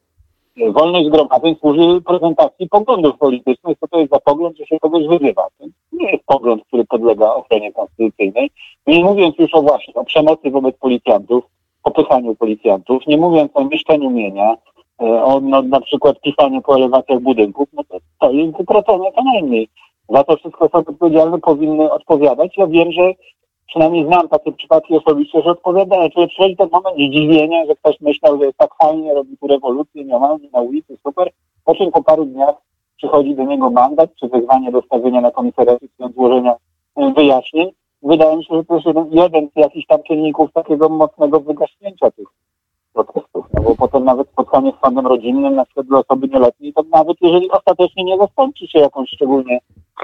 Y, 0.58 0.72
wolność 0.72 1.06
zgromadzeń 1.06 1.56
służy 1.60 2.00
prezentacji 2.00 2.68
poglądów 2.68 3.18
politycznych, 3.18 3.78
co 3.80 3.88
to 3.88 3.98
jest 3.98 4.12
za 4.12 4.20
pogląd, 4.20 4.56
że 4.56 4.66
się 4.66 4.78
kogoś 4.78 5.06
wyzywa. 5.06 5.46
To 5.58 5.66
nie 5.92 6.10
jest 6.10 6.24
pogląd, 6.24 6.64
który 6.64 6.84
podlega 6.84 7.34
ochronie 7.34 7.72
konstytucyjnej. 7.72 8.50
Nie 8.86 9.04
mówiąc 9.04 9.34
już 9.38 9.54
o 9.54 9.62
właśnie 9.62 9.94
o 9.94 10.04
przemocy 10.04 10.50
wobec 10.50 10.76
policjantów, 10.76 11.44
popychaniu 11.82 12.34
policjantów, 12.34 13.06
nie 13.06 13.16
mówiąc 13.16 13.50
o 13.54 13.62
niszczeniu 13.62 14.10
mienia, 14.10 14.56
e, 15.02 15.04
o 15.24 15.40
no, 15.40 15.62
na 15.62 15.80
przykład 15.80 16.20
pisaniu 16.20 16.62
po 16.62 16.76
elewacjach 16.76 17.20
budynków, 17.20 17.68
no 17.72 17.84
to, 17.84 17.98
to 18.20 18.32
jest 18.32 18.56
wykroczenie 18.56 19.12
co 19.12 19.22
najmniej. 19.22 19.68
Za 20.08 20.24
to 20.24 20.36
wszystko 20.36 20.64
osoby 20.64 20.90
odpowiedzialne 20.90 21.38
powinny 21.38 21.92
odpowiadać. 21.92 22.52
Ja 22.56 22.66
wiem, 22.66 22.92
że 22.92 23.12
przynajmniej 23.66 24.06
znam 24.06 24.28
takie 24.28 24.52
przypadki 24.52 24.96
osobiście, 24.96 25.42
że 25.42 25.50
odpowiadają. 25.50 26.10
Czyli 26.10 26.28
przychodzi 26.28 26.56
ten 26.56 26.68
moment 26.72 26.96
zdziwienia, 26.96 27.66
że 27.66 27.76
ktoś 27.76 28.00
myślał, 28.00 28.38
że 28.38 28.46
jest 28.46 28.58
tak 28.58 28.70
fajnie, 28.82 29.14
robi 29.14 29.36
tu 29.36 29.46
rewolucję, 29.46 30.04
normalnie 30.04 30.48
na 30.52 30.60
ulicy, 30.60 30.96
super. 31.06 31.30
Po 31.64 31.74
czym 31.74 31.92
po 31.92 32.02
paru 32.02 32.24
dniach 32.24 32.54
przychodzi 32.96 33.34
do 33.34 33.44
niego 33.44 33.70
mandat, 33.70 34.10
czy 34.20 34.28
wezwanie 34.28 34.72
do 34.72 34.82
stawienia 34.82 35.20
na 35.20 35.30
komisariacie, 35.30 35.86
czy 35.88 36.12
złożenia 36.14 36.56
e, 36.96 37.12
wyjaśnień. 37.12 37.70
Wydaje 38.02 38.36
mi 38.36 38.44
się, 38.44 38.54
że 38.56 38.64
to 38.64 38.74
jest 38.74 38.86
jeden, 38.86 39.06
jeden 39.12 39.48
z 39.48 39.56
jakichś 39.56 39.86
tam 39.86 40.02
czynników 40.02 40.52
takiego 40.52 40.88
mocnego 40.88 41.40
wygaśnięcia 41.40 42.10
tych 42.10 42.28
protestów. 42.92 43.46
No 43.54 43.62
bo 43.62 43.74
potem 43.76 44.04
nawet 44.04 44.28
spotkanie 44.28 44.72
z 44.72 44.86
sądem 44.86 45.06
rodzinnym, 45.06 45.54
na 45.54 45.64
przykład 45.64 45.86
dla 45.86 45.98
osoby 45.98 46.28
nieletniej, 46.28 46.72
to 46.72 46.82
nawet 46.92 47.16
jeżeli 47.20 47.50
ostatecznie 47.50 48.04
nie 48.04 48.18
zastąpi 48.18 48.68
się 48.68 48.78
jakąś 48.78 49.10
szczególnie 49.10 49.58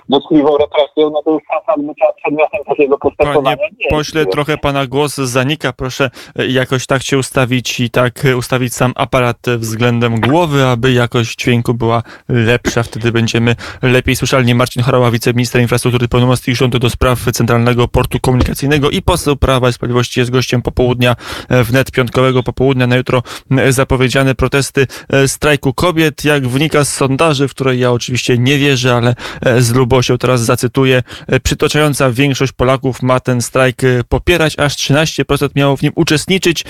dotkliwą 0.08 0.58
represją, 0.58 1.10
no 1.10 1.22
to 1.22 1.30
już 1.30 1.42
sam 1.48 1.60
fakt 1.66 1.80
bycia 1.80 2.06
przedmiotem 2.16 2.60
takiego 2.66 2.98
postępowania 2.98 3.56
Panie 3.56 3.70
nie 3.78 3.90
pośle, 3.90 4.20
jest. 4.20 4.32
trochę 4.32 4.58
pana 4.58 4.86
głos 4.86 5.14
zanika. 5.14 5.72
Proszę 5.72 6.10
e, 6.38 6.46
jakoś 6.46 6.86
tak 6.86 7.02
się 7.02 7.18
ustawić 7.18 7.80
i 7.80 7.90
tak 7.90 8.24
e, 8.24 8.36
ustawić 8.36 8.74
sam 8.74 8.92
aparat 8.96 9.48
e, 9.48 9.58
względem 9.58 10.20
głowy, 10.20 10.66
aby 10.66 10.92
jakość 10.92 11.36
dźwięku 11.36 11.74
była 11.74 12.02
lepsza. 12.28 12.82
Wtedy 12.82 13.12
będziemy 13.12 13.56
lepiej 13.82 14.16
słyszalni. 14.16 14.54
Marcin 14.54 14.82
Chorała, 14.82 15.10
wiceminister 15.10 15.60
infrastruktury 15.60 16.08
pełnomocnik 16.08 16.56
rządu 16.56 16.78
do 16.78 16.90
spraw 16.90 17.18
Centralnego 17.32 17.88
Portu 17.88 18.20
Komunikacyjnego 18.20 18.90
i 18.90 19.02
poseł 19.02 19.36
Prawa 19.36 19.68
i 19.68 19.72
Sprawiedliwości 19.72 20.20
jest 20.20 20.30
gościem 20.30 20.62
popołudnia 20.62 21.16
wnet 21.50 21.90
piątkowego 21.90 22.42
popołudnia. 22.42 22.86
Na 22.86 22.96
jutro 22.96 23.22
zapowiedziane 23.68 24.34
protesty 24.34 24.86
strajku 25.26 25.74
kobiet. 25.74 26.24
Jak 26.24 26.48
wynika 26.48 26.84
z 26.84 26.92
sondaży, 26.92 27.48
w 27.48 27.50
które 27.50 27.76
ja 27.76 27.92
oczywiście 27.92 28.38
nie 28.38 28.58
wierzę, 28.58 28.94
ale 28.94 29.14
e, 29.40 29.62
z 29.80 29.82
lubością 29.82 30.18
teraz 30.18 30.40
zacytuję. 30.40 31.02
E, 31.26 31.40
Przytoczająca 31.40 32.10
większość 32.10 32.52
Polaków 32.52 33.02
ma 33.02 33.20
ten 33.20 33.42
strajk 33.42 33.84
e, 33.84 34.04
popierać, 34.08 34.58
aż 34.58 34.76
13% 34.76 35.48
miało 35.56 35.76
w 35.76 35.82
nim 35.82 35.92
uczestniczyć. 35.94 36.64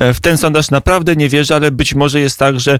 E, 0.00 0.14
W 0.14 0.20
ten 0.20 0.38
sondaż 0.38 0.70
naprawdę 0.70 1.16
nie 1.16 1.28
wierzę, 1.28 1.54
ale 1.54 1.70
być 1.70 1.94
może 1.94 2.20
jest 2.20 2.38
tak, 2.38 2.60
że 2.60 2.78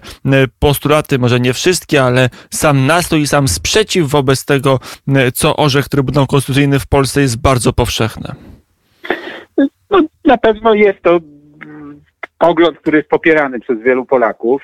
postulaty, 0.59 1.19
może 1.19 1.39
nie 1.39 1.53
wszystkie, 1.53 2.03
ale 2.03 2.29
sam 2.49 2.85
nastrój 2.85 3.21
i 3.21 3.27
sam 3.27 3.47
sprzeciw 3.47 4.09
wobec 4.09 4.45
tego, 4.45 4.79
co 5.33 5.55
orzekł 5.55 5.89
Trybunał 5.89 6.27
Konstytucyjny 6.27 6.79
w 6.79 6.87
Polsce 6.87 7.21
jest 7.21 7.37
bardzo 7.41 7.73
powszechne. 7.73 8.35
No, 9.89 10.01
na 10.25 10.37
pewno 10.37 10.73
jest 10.73 11.01
to 11.01 11.19
mm, 11.65 12.01
pogląd, 12.37 12.79
który 12.79 12.97
jest 12.97 13.09
popierany 13.09 13.59
przez 13.59 13.79
wielu 13.81 14.05
Polaków. 14.05 14.61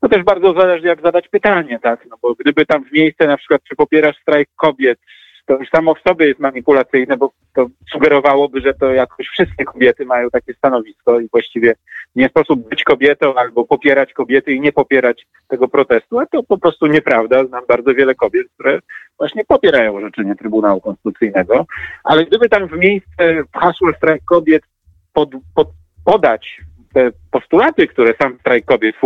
To 0.00 0.08
też 0.08 0.22
bardzo 0.22 0.52
zależy, 0.52 0.86
jak 0.86 1.02
zadać 1.02 1.28
pytanie, 1.28 1.78
tak? 1.82 2.06
No 2.10 2.16
bo 2.22 2.34
gdyby 2.34 2.66
tam 2.66 2.84
w 2.84 2.92
miejsce 2.92 3.26
na 3.26 3.36
przykład, 3.36 3.60
czy 3.68 3.76
popierasz 3.76 4.16
strajk 4.16 4.48
kobiet, 4.56 4.98
to 5.46 5.58
już 5.58 5.68
samo 5.68 5.94
w 5.94 6.00
sobie 6.00 6.26
jest 6.26 6.40
manipulacyjne, 6.40 7.16
bo 7.16 7.32
to 7.54 7.66
sugerowałoby, 7.92 8.60
że 8.60 8.74
to 8.74 8.92
jakoś 8.92 9.26
wszystkie 9.26 9.64
kobiety 9.64 10.06
mają 10.06 10.30
takie 10.30 10.54
stanowisko 10.54 11.20
i 11.20 11.28
właściwie 11.28 11.74
nie 12.14 12.28
sposób 12.28 12.68
być 12.68 12.84
kobietą 12.84 13.34
albo 13.34 13.64
popierać 13.64 14.12
kobiety 14.12 14.52
i 14.52 14.60
nie 14.60 14.72
popierać 14.72 15.26
tego 15.48 15.68
protestu, 15.68 16.18
a 16.18 16.26
to 16.26 16.42
po 16.42 16.58
prostu 16.58 16.86
nieprawda. 16.86 17.44
Znam 17.44 17.64
bardzo 17.68 17.94
wiele 17.94 18.14
kobiet, 18.14 18.46
które 18.54 18.80
właśnie 19.18 19.44
popierają 19.44 19.96
orzeczenie 19.96 20.34
Trybunału 20.34 20.80
Konstytucyjnego, 20.80 21.66
ale 22.04 22.24
gdyby 22.24 22.48
tam 22.48 22.68
w 22.68 22.78
miejsce 22.78 23.42
hasło 23.52 23.92
strajk 23.96 24.24
kobiet 24.24 24.62
pod, 25.12 25.30
pod, 25.54 25.68
podać 26.04 26.60
te 26.96 27.10
postulaty, 27.30 27.86
które 27.86 28.14
sam 28.20 28.38
strajk 28.40 28.64
kobiet 28.64 28.96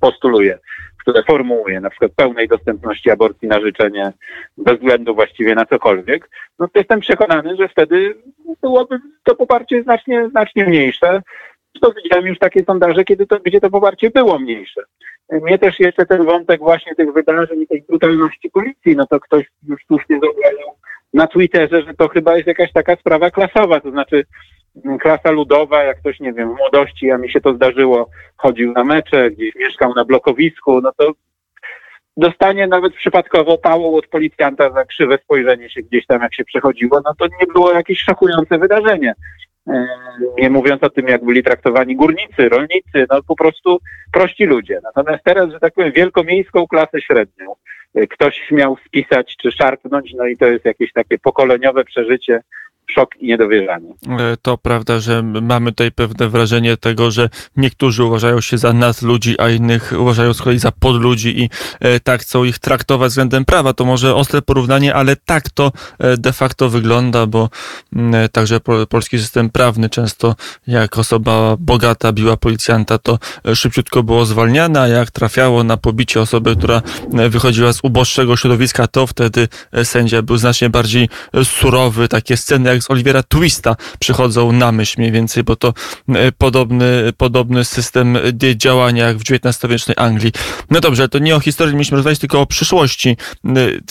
postuluje, 0.00 0.58
które 0.98 1.22
formułuje, 1.22 1.80
na 1.80 1.90
przykład 1.90 2.12
pełnej 2.16 2.48
dostępności 2.48 3.10
aborcji 3.10 3.48
na 3.48 3.60
życzenie, 3.60 4.12
bez 4.58 4.74
względu 4.74 5.14
właściwie 5.14 5.54
na 5.54 5.66
cokolwiek, 5.66 6.28
no 6.58 6.68
to 6.68 6.78
jestem 6.78 7.00
przekonany, 7.00 7.56
że 7.56 7.68
wtedy 7.68 8.14
byłoby 8.62 8.98
to 9.24 9.34
poparcie 9.34 9.82
znacznie, 9.82 10.28
znacznie 10.28 10.64
mniejsze. 10.64 11.22
To 11.80 11.92
widziałem 11.92 12.26
już 12.26 12.38
takie 12.38 12.64
sondaże, 12.64 13.04
kiedy 13.04 13.26
to, 13.26 13.40
gdzie 13.44 13.60
to 13.60 13.70
poparcie 13.70 14.10
było 14.10 14.38
mniejsze. 14.38 14.80
Mnie 15.32 15.58
też 15.58 15.80
jeszcze 15.80 16.06
ten 16.06 16.24
wątek 16.24 16.60
właśnie 16.60 16.94
tych 16.94 17.12
wydarzeń 17.12 17.62
i 17.62 17.66
tej 17.66 17.82
brutalności 17.82 18.50
policji, 18.50 18.96
no 18.96 19.06
to 19.06 19.20
ktoś 19.20 19.44
już 19.68 19.80
słusznie 19.86 20.18
zauważył 20.20 20.68
na 21.14 21.26
Twitterze, 21.26 21.82
że 21.82 21.94
to 21.94 22.08
chyba 22.08 22.36
jest 22.36 22.46
jakaś 22.46 22.72
taka 22.72 22.96
sprawa 22.96 23.30
klasowa, 23.30 23.80
to 23.80 23.90
znaczy 23.90 24.24
mm, 24.84 24.98
klasa 24.98 25.30
ludowa, 25.30 25.82
jak 25.82 26.00
ktoś, 26.00 26.20
nie 26.20 26.32
wiem, 26.32 26.54
w 26.54 26.56
młodości, 26.58 27.10
a 27.10 27.18
mi 27.18 27.30
się 27.30 27.40
to 27.40 27.54
zdarzyło, 27.54 28.10
chodził 28.36 28.72
na 28.72 28.84
mecze, 28.84 29.30
gdzieś 29.30 29.54
mieszkał 29.54 29.94
na 29.94 30.04
blokowisku, 30.04 30.80
no 30.80 30.92
to 30.96 31.12
dostanie 32.16 32.66
nawet 32.66 32.94
przypadkowo 32.94 33.58
pałą 33.58 33.94
od 33.96 34.06
policjanta 34.06 34.72
za 34.72 34.84
krzywe 34.84 35.18
spojrzenie 35.24 35.70
się 35.70 35.82
gdzieś 35.82 36.06
tam, 36.06 36.22
jak 36.22 36.34
się 36.34 36.44
przechodziło, 36.44 37.00
no 37.04 37.14
to 37.18 37.26
nie 37.26 37.46
było 37.52 37.72
jakieś 37.72 38.00
szokujące 38.00 38.58
wydarzenie. 38.58 39.14
E, 39.68 39.86
Nie 40.38 40.50
mówiąc 40.50 40.82
o 40.82 40.90
tym, 40.90 41.08
jak 41.08 41.24
byli 41.24 41.42
traktowani 41.42 41.96
górnicy, 41.96 42.48
rolnicy, 42.48 43.06
no 43.10 43.22
po 43.22 43.36
prostu 43.36 43.78
prości 44.12 44.44
ludzie. 44.44 44.80
Natomiast 44.82 45.24
teraz, 45.24 45.50
że 45.50 45.60
tak 45.60 45.74
powiem, 45.74 45.92
wielkomiejską 45.92 46.66
klasę 46.66 47.00
średnią 47.00 47.54
ktoś 48.10 48.36
śmiał 48.48 48.76
spisać 48.86 49.36
czy 49.36 49.52
szarpnąć, 49.52 50.14
no 50.14 50.26
i 50.26 50.36
to 50.36 50.46
jest 50.46 50.64
jakieś 50.64 50.92
takie 50.92 51.18
pokoleniowe 51.18 51.84
przeżycie, 51.84 52.40
szok 52.94 53.16
i 53.20 53.26
niedowierzanie. 53.26 53.88
E, 54.18 54.36
To 54.42 54.58
prawda, 54.58 55.00
że 55.00 55.22
mamy 55.22 55.70
tutaj 55.72 55.92
pewne 55.92 56.28
wrażenie 56.28 56.76
tego, 56.76 57.10
że 57.10 57.28
niektórzy 57.56 58.04
uważają 58.04 58.40
się 58.40 58.58
za 58.58 58.72
nas 58.72 59.02
ludzi, 59.02 59.34
a 59.40 59.48
innych 59.50 59.92
uważają 59.98 60.34
z 60.34 60.42
kolei 60.42 60.58
za 60.58 60.72
podludzi 60.72 61.40
i 61.42 61.50
e, 61.80 62.00
tak 62.00 62.20
chcą 62.22 62.44
ich 62.44 62.58
traktować 62.58 63.08
względem 63.10 63.44
prawa. 63.44 63.72
To 63.72 63.84
może 63.84 64.14
ostre 64.14 64.42
porównanie, 64.42 64.94
ale 64.94 65.16
tak 65.16 65.50
to 65.50 65.72
e, 65.98 66.16
de 66.16 66.32
facto 66.32 66.68
wygląda, 66.68 67.26
bo 67.26 67.48
także 68.32 68.60
po- 68.60 68.86
polski 68.86 69.18
system 69.18 69.50
prawny 69.50 69.88
często 69.90 70.34
jak 70.66 70.98
osoba 70.98 71.56
bogata 71.58 72.12
biła 72.12 72.36
policjanta, 72.36 72.98
to 72.98 73.18
szybciutko 73.54 74.02
było 74.02 74.24
zwalniane, 74.24 74.80
a 74.80 74.88
jak 74.88 75.10
trafiało 75.10 75.64
na 75.64 75.76
pobicie 75.76 76.20
osoby, 76.20 76.56
która 76.56 76.82
wychodziła 77.28 77.72
z 77.72 77.80
uboższego 77.82 78.36
środowiska, 78.36 78.86
to 78.86 79.06
wtedy 79.06 79.48
sędzia 79.84 80.22
był 80.22 80.36
znacznie 80.36 80.70
bardziej 80.70 81.08
surowy. 81.44 82.08
Takie 82.08 82.36
sceny 82.36 82.70
jak 82.70 82.79
z 82.80 82.90
Olivera 82.90 83.22
Twista 83.22 83.76
przychodzą 83.98 84.52
na 84.52 84.72
myśl 84.72 84.94
mniej 84.98 85.12
więcej, 85.12 85.44
bo 85.44 85.56
to 85.56 85.74
e, 86.08 86.32
podobny, 86.32 87.12
podobny 87.16 87.64
system 87.64 88.16
e, 88.16 88.20
działania 88.56 89.06
jak 89.06 89.18
w 89.18 89.22
XIX-wiecznej 89.30 89.94
Anglii. 89.98 90.32
No 90.70 90.80
dobrze, 90.80 91.08
to 91.08 91.18
nie 91.18 91.36
o 91.36 91.40
historii 91.40 91.74
mieliśmy 91.74 91.96
rozmawiać, 91.96 92.18
tylko 92.18 92.40
o 92.40 92.46
przyszłości. 92.46 93.16
E, 93.46 93.50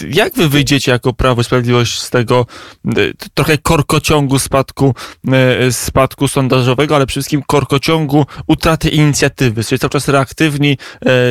Jak 0.10 0.34
wy 0.34 0.50
wyjdziecie 0.50 0.92
jako 0.92 1.14
Prawo 1.14 1.42
i 1.42 1.44
Sprawiedliwość 1.44 2.00
z 2.02 2.10
tego 2.10 2.46
trochę 3.34 3.58
korkociągu 3.58 4.40
spadku, 4.40 4.96
spadku 5.72 6.28
sondażowego, 6.28 6.96
ale 6.96 7.06
przede 7.06 7.14
wszystkim 7.14 7.44
korkociągu 7.48 8.26
utraty 8.48 8.90
inicjatywy. 8.90 9.60
Jesteście 9.60 9.80
cały 9.80 9.90
czas 9.92 10.08
reaktywni, 10.08 10.78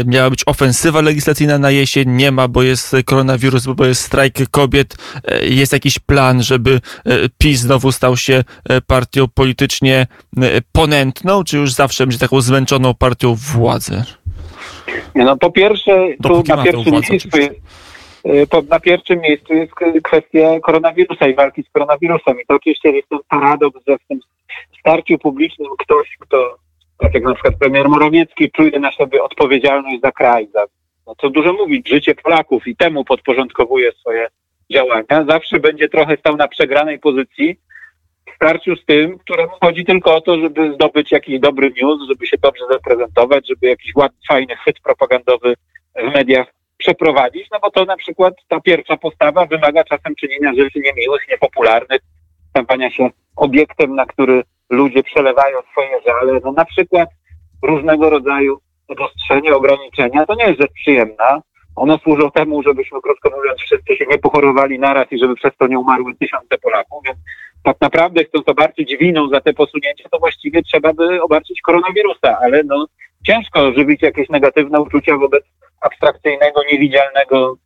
miała 0.06 0.30
być 0.30 0.42
ofensywa 0.46 1.00
legislacyjna 1.00 1.58
na 1.58 1.70
jesień, 1.70 2.10
nie 2.10 2.30
ma, 2.32 2.48
bo 2.48 2.62
jest 2.62 2.96
koronawirus, 3.04 3.66
bo 3.66 3.86
jest 3.86 4.02
strajk 4.02 4.50
kobiet, 4.50 4.96
jest 5.42 5.72
jakiś 5.72 5.98
plan, 5.98 6.42
żeby 6.42 6.80
e, 7.04 7.28
PiS 7.48 7.60
znowu 7.60 7.92
stał 7.92 8.16
się 8.16 8.44
e, 8.68 8.80
partią 8.80 9.24
politycznie 9.34 10.06
e, 10.42 10.60
ponętną, 10.72 11.44
czy 11.44 11.56
już 11.56 11.72
zawsze 11.72 12.04
będzie 12.06 12.18
taką 12.18 12.40
zmęczoną 12.40 12.94
partią 12.94 13.34
władzy? 13.34 14.02
Nie, 15.14 15.24
No 15.24 15.36
po 15.36 15.50
pierwsze, 15.50 16.08
tu 16.22 16.42
na 16.48 16.62
pierwszym 16.62 16.90
władzę 16.92 17.06
miejscu 17.10 17.38
jest, 17.38 17.54
po, 18.50 18.62
na 18.62 18.80
pierwszym 18.80 19.20
miejscu 19.20 19.54
jest 19.54 19.72
kwestia 20.02 20.60
koronawirusa 20.62 21.28
i 21.28 21.34
walki 21.34 21.62
z 21.62 21.70
koronawirusem. 21.72 22.40
I 22.40 22.46
to 22.46 22.54
oczywiście 22.54 22.90
jest 22.90 23.08
ten 23.08 23.18
paradoks, 23.28 23.80
że 23.88 23.98
w 23.98 24.06
tym 24.08 24.20
starciu 24.80 25.18
publicznym 25.18 25.68
ktoś, 25.78 26.16
kto, 26.20 26.56
tak 26.98 27.14
jak 27.14 27.24
na 27.24 27.34
przykład 27.34 27.54
premier 27.56 27.88
Morawiecki, 27.88 28.50
czuje 28.50 28.80
na 28.80 28.92
sobie 28.92 29.22
odpowiedzialność 29.22 30.00
za 30.00 30.12
kraj, 30.12 30.48
za, 30.54 30.64
no 31.06 31.14
co 31.20 31.30
dużo 31.30 31.52
mówić, 31.52 31.88
życie 31.88 32.14
Polaków 32.14 32.66
i 32.66 32.76
temu 32.76 33.04
podporządkowuje 33.04 33.92
swoje 33.92 34.28
działania, 34.72 35.24
zawsze 35.28 35.60
będzie 35.60 35.88
trochę 35.88 36.16
stał 36.16 36.36
na 36.36 36.48
przegranej 36.48 36.98
pozycji. 36.98 37.56
W 38.32 38.34
starciu 38.34 38.76
z 38.76 38.84
tym, 38.84 39.18
któremu 39.18 39.52
chodzi 39.60 39.84
tylko 39.84 40.16
o 40.16 40.20
to, 40.20 40.38
żeby 40.40 40.74
zdobyć 40.74 41.12
jakiś 41.12 41.40
dobry 41.40 41.72
news, 41.82 42.08
żeby 42.08 42.26
się 42.26 42.36
dobrze 42.42 42.64
zaprezentować, 42.70 43.48
żeby 43.48 43.68
jakiś 43.68 43.94
ładny, 43.94 44.18
fajny 44.28 44.56
chwyt 44.56 44.80
propagandowy 44.80 45.54
w 45.96 46.14
mediach 46.14 46.46
przeprowadzić, 46.78 47.48
no 47.52 47.58
bo 47.62 47.70
to 47.70 47.84
na 47.84 47.96
przykład 47.96 48.34
ta 48.48 48.60
pierwsza 48.60 48.96
postawa 48.96 49.46
wymaga 49.46 49.84
czasem 49.84 50.14
czynienia 50.14 50.54
rzeczy 50.54 50.80
niemiłych, 50.80 51.22
niepopularnych, 51.30 52.00
stawania 52.50 52.90
się 52.90 53.10
obiektem, 53.36 53.94
na 53.94 54.06
który 54.06 54.42
ludzie 54.70 55.02
przelewają 55.02 55.58
swoje 55.72 56.00
żale, 56.06 56.40
no 56.44 56.52
na 56.52 56.64
przykład 56.64 57.08
różnego 57.62 58.10
rodzaju 58.10 58.58
obostrzenia, 58.88 59.56
ograniczenia, 59.56 60.26
to 60.26 60.34
nie 60.34 60.44
jest 60.44 60.60
rzecz 60.60 60.72
przyjemna. 60.72 61.42
One 61.78 61.98
służą 61.98 62.30
temu, 62.30 62.62
żebyśmy, 62.62 63.00
krótko 63.00 63.30
mówiąc, 63.36 63.60
wszyscy 63.60 63.96
się 63.96 64.04
nie 64.06 64.18
pochorowali 64.18 64.78
naraz 64.78 65.12
i 65.12 65.18
żeby 65.18 65.34
przez 65.34 65.56
to 65.58 65.66
nie 65.66 65.78
umarły 65.78 66.14
tysiące 66.14 66.58
Polaków, 66.62 67.02
więc 67.06 67.18
tak 67.62 67.76
naprawdę 67.80 68.24
chcąc 68.24 68.48
obarczyć 68.48 68.96
winą 68.96 69.28
za 69.28 69.40
te 69.40 69.52
posunięcia, 69.52 70.08
to 70.08 70.18
właściwie 70.18 70.62
trzeba 70.62 70.92
by 70.92 71.22
obarczyć 71.22 71.60
koronawirusa, 71.60 72.38
ale 72.42 72.62
no 72.64 72.86
ciężko 73.26 73.72
żywić 73.72 74.02
jakieś 74.02 74.28
negatywne 74.28 74.80
uczucia 74.80 75.16
wobec 75.16 75.44
abstrakcyjnego, 75.80 76.60
niewidzialnego 76.72 77.56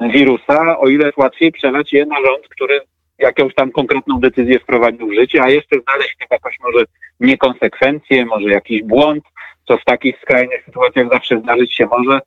wirusa, 0.00 0.78
o 0.78 0.88
ile 0.88 1.12
łatwiej 1.16 1.52
przelać 1.52 1.92
je 1.92 2.06
na 2.06 2.16
rząd, 2.16 2.48
który 2.48 2.80
jakąś 3.18 3.54
tam 3.54 3.72
konkretną 3.72 4.20
decyzję 4.20 4.58
wprowadził 4.58 5.08
w 5.08 5.14
życie, 5.14 5.42
a 5.42 5.50
jeszcze 5.50 5.80
znaleźć 5.80 6.16
jakąś 6.30 6.56
może 6.60 6.84
niekonsekwencję, 7.20 8.26
może 8.26 8.48
jakiś 8.48 8.82
błąd, 8.82 9.24
co 9.68 9.78
w 9.78 9.84
takich 9.84 10.18
skrajnych 10.22 10.64
sytuacjach 10.64 11.08
zawsze 11.08 11.38
zdarzyć 11.38 11.74
się 11.74 11.86
może. 11.86 12.20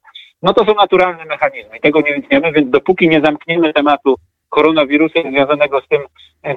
No 0.43 0.53
to 0.53 0.65
są 0.65 0.73
naturalne 0.73 1.25
mechanizmy. 1.25 1.79
Tego 1.79 2.01
nie 2.01 2.13
widzimy, 2.13 2.51
więc 2.51 2.69
dopóki 2.69 3.09
nie 3.09 3.21
zamkniemy 3.21 3.73
tematu 3.73 4.15
koronawirusa 4.49 5.21
związanego 5.21 5.81
z 5.81 5.87
tym 5.87 6.01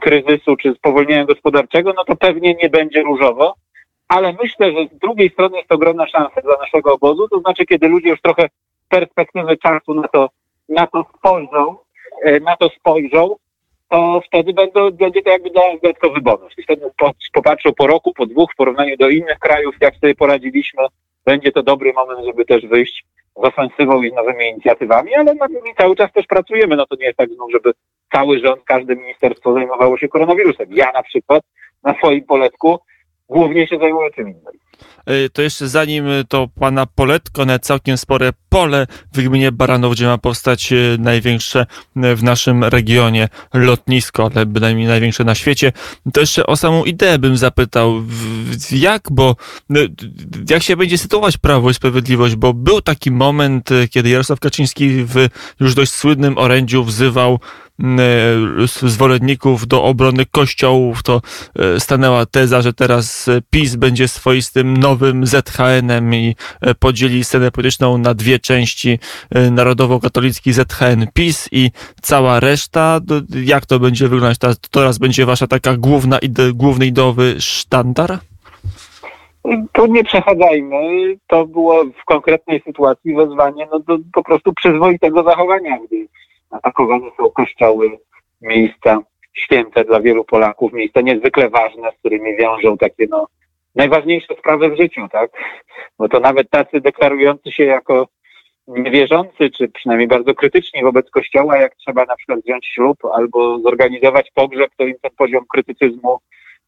kryzysu 0.00 0.56
czy 0.56 0.74
spowolnienia 0.74 1.24
gospodarczego, 1.24 1.92
no 1.96 2.04
to 2.04 2.16
pewnie 2.16 2.54
nie 2.54 2.70
będzie 2.70 3.02
różowo. 3.02 3.54
Ale 4.08 4.34
myślę, 4.42 4.72
że 4.72 4.96
z 4.96 4.98
drugiej 4.98 5.30
strony 5.30 5.58
jest 5.58 5.72
ogromna 5.72 6.06
szansa 6.06 6.40
dla 6.40 6.56
naszego 6.56 6.94
obozu, 6.94 7.28
to 7.28 7.40
znaczy 7.40 7.66
kiedy 7.66 7.88
ludzie 7.88 8.08
już 8.08 8.20
trochę 8.20 8.48
perspektywy 8.88 9.56
czasu 9.56 9.94
na 9.94 10.08
to, 10.08 10.28
na 10.68 10.86
to 10.86 11.04
spojrzą, 11.18 11.76
e, 12.22 12.40
na 12.40 12.56
to 12.56 12.68
spojrzą, 12.68 13.36
to 13.88 14.20
wtedy 14.26 14.52
będą, 14.52 14.90
będzie 14.90 15.22
to 15.22 15.30
jakby 15.30 15.50
dla 15.50 15.62
nas 15.72 15.80
dodatkowy 15.82 16.20
bonus. 16.20 16.52
I 16.58 16.62
wtedy 16.62 16.90
popatrzą 17.32 17.70
po 17.72 17.86
roku, 17.86 18.12
po 18.12 18.26
dwóch 18.26 18.52
w 18.52 18.56
porównaniu 18.56 18.96
do 18.96 19.08
innych 19.08 19.38
krajów, 19.38 19.74
jak 19.80 19.94
sobie 19.94 20.14
poradziliśmy, 20.14 20.82
będzie 21.24 21.52
to 21.52 21.62
dobry 21.62 21.92
moment, 21.92 22.26
żeby 22.26 22.44
też 22.44 22.66
wyjść 22.66 23.04
z 23.36 23.44
ofensywą 23.44 24.02
i 24.02 24.12
nowymi 24.12 24.48
inicjatywami, 24.48 25.14
ale 25.14 25.34
nad 25.34 25.50
nimi 25.50 25.74
cały 25.78 25.96
czas 25.96 26.12
też 26.12 26.26
pracujemy. 26.26 26.76
No 26.76 26.86
to 26.86 26.96
nie 26.96 27.06
jest 27.06 27.18
tak 27.18 27.30
znów, 27.30 27.52
żeby 27.52 27.72
cały 28.12 28.38
rząd, 28.38 28.64
każde 28.64 28.96
ministerstwo 28.96 29.54
zajmowało 29.54 29.98
się 29.98 30.08
koronawirusem. 30.08 30.66
Ja 30.70 30.92
na 30.92 31.02
przykład 31.02 31.42
na 31.82 31.94
swoim 31.94 32.24
poletku 32.24 32.78
głównie 33.28 33.66
się 33.66 33.78
zajmuję 33.78 34.10
czym 34.10 34.28
innym. 34.28 34.54
E, 35.06 35.28
to 35.28 35.42
jeszcze 35.42 35.68
zanim 35.68 36.04
to 36.28 36.48
pana 36.48 36.86
poletko 36.86 37.44
na 37.44 37.58
całkiem 37.58 37.98
spore 37.98 38.32
pole 38.48 38.86
w 39.12 39.22
gminie 39.22 39.52
Baranów, 39.52 39.92
gdzie 39.92 40.06
ma 40.06 40.18
powstać 40.18 40.72
e, 40.72 40.76
największe 40.98 41.66
w 41.96 42.22
naszym 42.22 42.64
regionie 42.64 43.28
lotnisko, 43.54 44.30
ale 44.34 44.46
bynajmniej 44.46 44.86
największe 44.86 45.24
na 45.24 45.34
świecie, 45.34 45.72
to 46.12 46.20
jeszcze 46.20 46.46
o 46.46 46.56
samą 46.56 46.84
ideę 46.84 47.18
bym 47.18 47.36
zapytał, 47.36 48.02
jak, 48.70 49.08
bo 49.10 49.36
jak 50.50 50.62
się 50.62 50.76
będzie 50.76 50.98
sytuować 50.98 51.38
Prawo 51.38 51.70
i 51.70 51.74
Sprawiedliwość, 51.74 52.36
bo 52.36 52.54
był 52.54 52.82
taki 52.82 53.10
moment, 53.10 53.70
kiedy 53.90 54.08
Jarosław 54.08 54.40
Kaczyński 54.40 55.04
w 55.04 55.14
już 55.60 55.74
dość 55.74 55.92
słynnym 55.92 56.38
orędziu 56.38 56.84
wzywał 56.84 57.40
zwolenników 58.82 59.66
do 59.66 59.84
obrony 59.84 60.26
kościołów, 60.26 61.02
to 61.02 61.22
stanęła 61.78 62.26
teza, 62.26 62.62
że 62.62 62.72
teraz 62.72 63.30
PiS 63.50 63.76
będzie 63.76 64.08
swoistym 64.08 64.65
nowym 64.74 65.26
ZHN-em 65.26 66.14
i 66.14 66.34
e, 66.60 66.74
podzieli 66.74 67.24
scenę 67.24 67.50
polityczną 67.50 67.98
na 67.98 68.14
dwie 68.14 68.38
części, 68.38 68.98
e, 69.30 69.50
narodowo-katolicki 69.50 70.52
ZHN 70.52 71.06
PiS 71.14 71.48
i 71.52 71.70
cała 72.02 72.40
reszta. 72.40 73.00
Jak 73.44 73.66
to 73.66 73.78
będzie 73.78 74.08
wyglądać 74.08 74.38
teraz? 74.38 74.60
Teraz 74.60 74.98
będzie 74.98 75.26
wasza 75.26 75.46
taka 75.46 75.76
główna, 75.76 76.18
ide, 76.18 76.52
główny 76.52 76.86
ideowy 76.86 77.40
sztandar? 77.40 78.18
Tu 79.72 79.86
nie 79.86 80.04
przechadzajmy. 80.04 81.16
To 81.26 81.46
było 81.46 81.84
w 81.84 82.04
konkretnej 82.04 82.62
sytuacji 82.66 83.14
wezwanie 83.14 83.68
no, 83.72 83.78
do 83.80 83.98
po 84.12 84.24
prostu 84.24 84.52
przyzwoitego 84.52 85.22
zachowania, 85.22 85.78
gdy 85.86 86.08
atakowane 86.50 87.06
są 87.16 87.30
kościoły, 87.30 87.98
miejsca 88.40 89.00
święte 89.36 89.84
dla 89.84 90.00
wielu 90.00 90.24
Polaków, 90.24 90.72
miejsca 90.72 91.00
niezwykle 91.00 91.50
ważne, 91.50 91.92
z 91.92 91.98
którymi 91.98 92.36
wiążą 92.36 92.76
takie 92.76 93.06
no, 93.10 93.26
najważniejsze 93.76 94.34
sprawy 94.38 94.70
w 94.70 94.76
życiu, 94.76 95.08
tak? 95.12 95.30
Bo 95.98 96.08
to 96.08 96.20
nawet 96.20 96.50
tacy 96.50 96.80
deklarujący 96.80 97.52
się 97.52 97.64
jako 97.64 98.08
niewierzący, 98.66 99.50
czy 99.50 99.68
przynajmniej 99.68 100.08
bardzo 100.08 100.34
krytyczni 100.34 100.82
wobec 100.82 101.10
Kościoła, 101.10 101.56
jak 101.56 101.74
trzeba 101.76 102.04
na 102.04 102.16
przykład 102.16 102.40
wziąć 102.40 102.66
ślub 102.66 103.04
albo 103.12 103.58
zorganizować 103.58 104.30
pogrzeb, 104.34 104.70
to 104.76 104.84
im 104.84 104.94
ten 105.02 105.10
poziom 105.16 105.44
krytycyzmu 105.48 106.18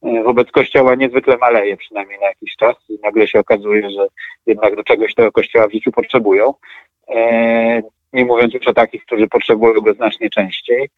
e, 0.03 0.23
wobec 0.23 0.51
Kościoła 0.51 0.95
niezwykle 0.95 1.37
maleje, 1.37 1.77
przynajmniej 1.77 2.19
na 2.21 2.27
jakiś 2.27 2.57
czas. 2.57 2.77
I 2.89 2.99
nagle 3.03 3.29
się 3.29 3.39
okazuje, 3.39 3.91
że 3.91 4.07
jednak 4.47 4.77
do 4.77 4.85
czegoś 4.85 5.15
tego 5.15 5.33
Kościoła 5.33 5.69
w 5.69 5.73
życiu 5.73 5.93
potrzebują. 5.93 6.55
E, 7.09 7.83
nie 8.13 8.25
mówiąc 8.25 8.55
już 8.55 8.67
o 8.67 8.75
takich, 8.75 9.05
którzy 9.05 9.29
potrzebują 9.29 9.81
go 9.81 9.95
znacznie 9.95 10.31
częściej. 10.31 10.89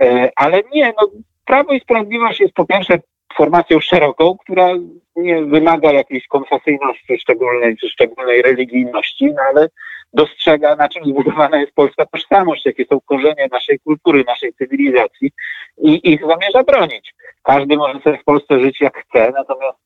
E, 0.00 0.30
ale 0.36 0.62
nie, 0.72 0.92
no 1.00 1.10
Prawo 1.44 1.72
i 1.72 1.80
Sprawiedliwość 1.80 2.40
jest 2.40 2.54
po 2.54 2.66
pierwsze 2.66 2.98
formacją 3.36 3.80
szeroką, 3.80 4.36
która 4.38 4.68
nie 5.16 5.42
wymaga 5.42 5.92
jakiejś 5.92 6.26
konfesyjności 6.26 7.18
szczególnej 7.18 7.76
czy 7.76 7.88
szczególnej 7.88 8.42
religijności, 8.42 9.26
no 9.26 9.42
ale 9.42 9.68
dostrzega, 10.12 10.76
na 10.76 10.88
czym 10.88 11.04
zbudowana 11.04 11.60
jest 11.60 11.74
polska 11.74 12.06
tożsamość, 12.06 12.66
jakie 12.66 12.84
są 12.84 13.00
korzenie 13.00 13.48
naszej 13.52 13.78
kultury, 13.78 14.24
naszej 14.26 14.52
cywilizacji 14.52 15.30
i 15.78 16.12
ich 16.12 16.20
zamierza 16.20 16.62
bronić. 16.62 17.14
Każdy 17.42 17.76
może 17.76 18.00
sobie 18.00 18.18
w 18.18 18.24
Polsce 18.24 18.60
żyć 18.60 18.80
jak 18.80 19.04
chce, 19.04 19.32
natomiast 19.36 19.78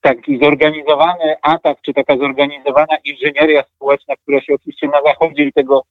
taki 0.00 0.38
zorganizowany 0.38 1.36
atak, 1.42 1.78
czy 1.82 1.94
taka 1.94 2.16
zorganizowana 2.16 2.96
inżynieria 3.04 3.62
społeczna, 3.62 4.14
która 4.16 4.40
się 4.40 4.54
oczywiście 4.54 4.88
na 4.88 5.02
zachodzie 5.02 5.44
i 5.44 5.52
tego 5.52 5.82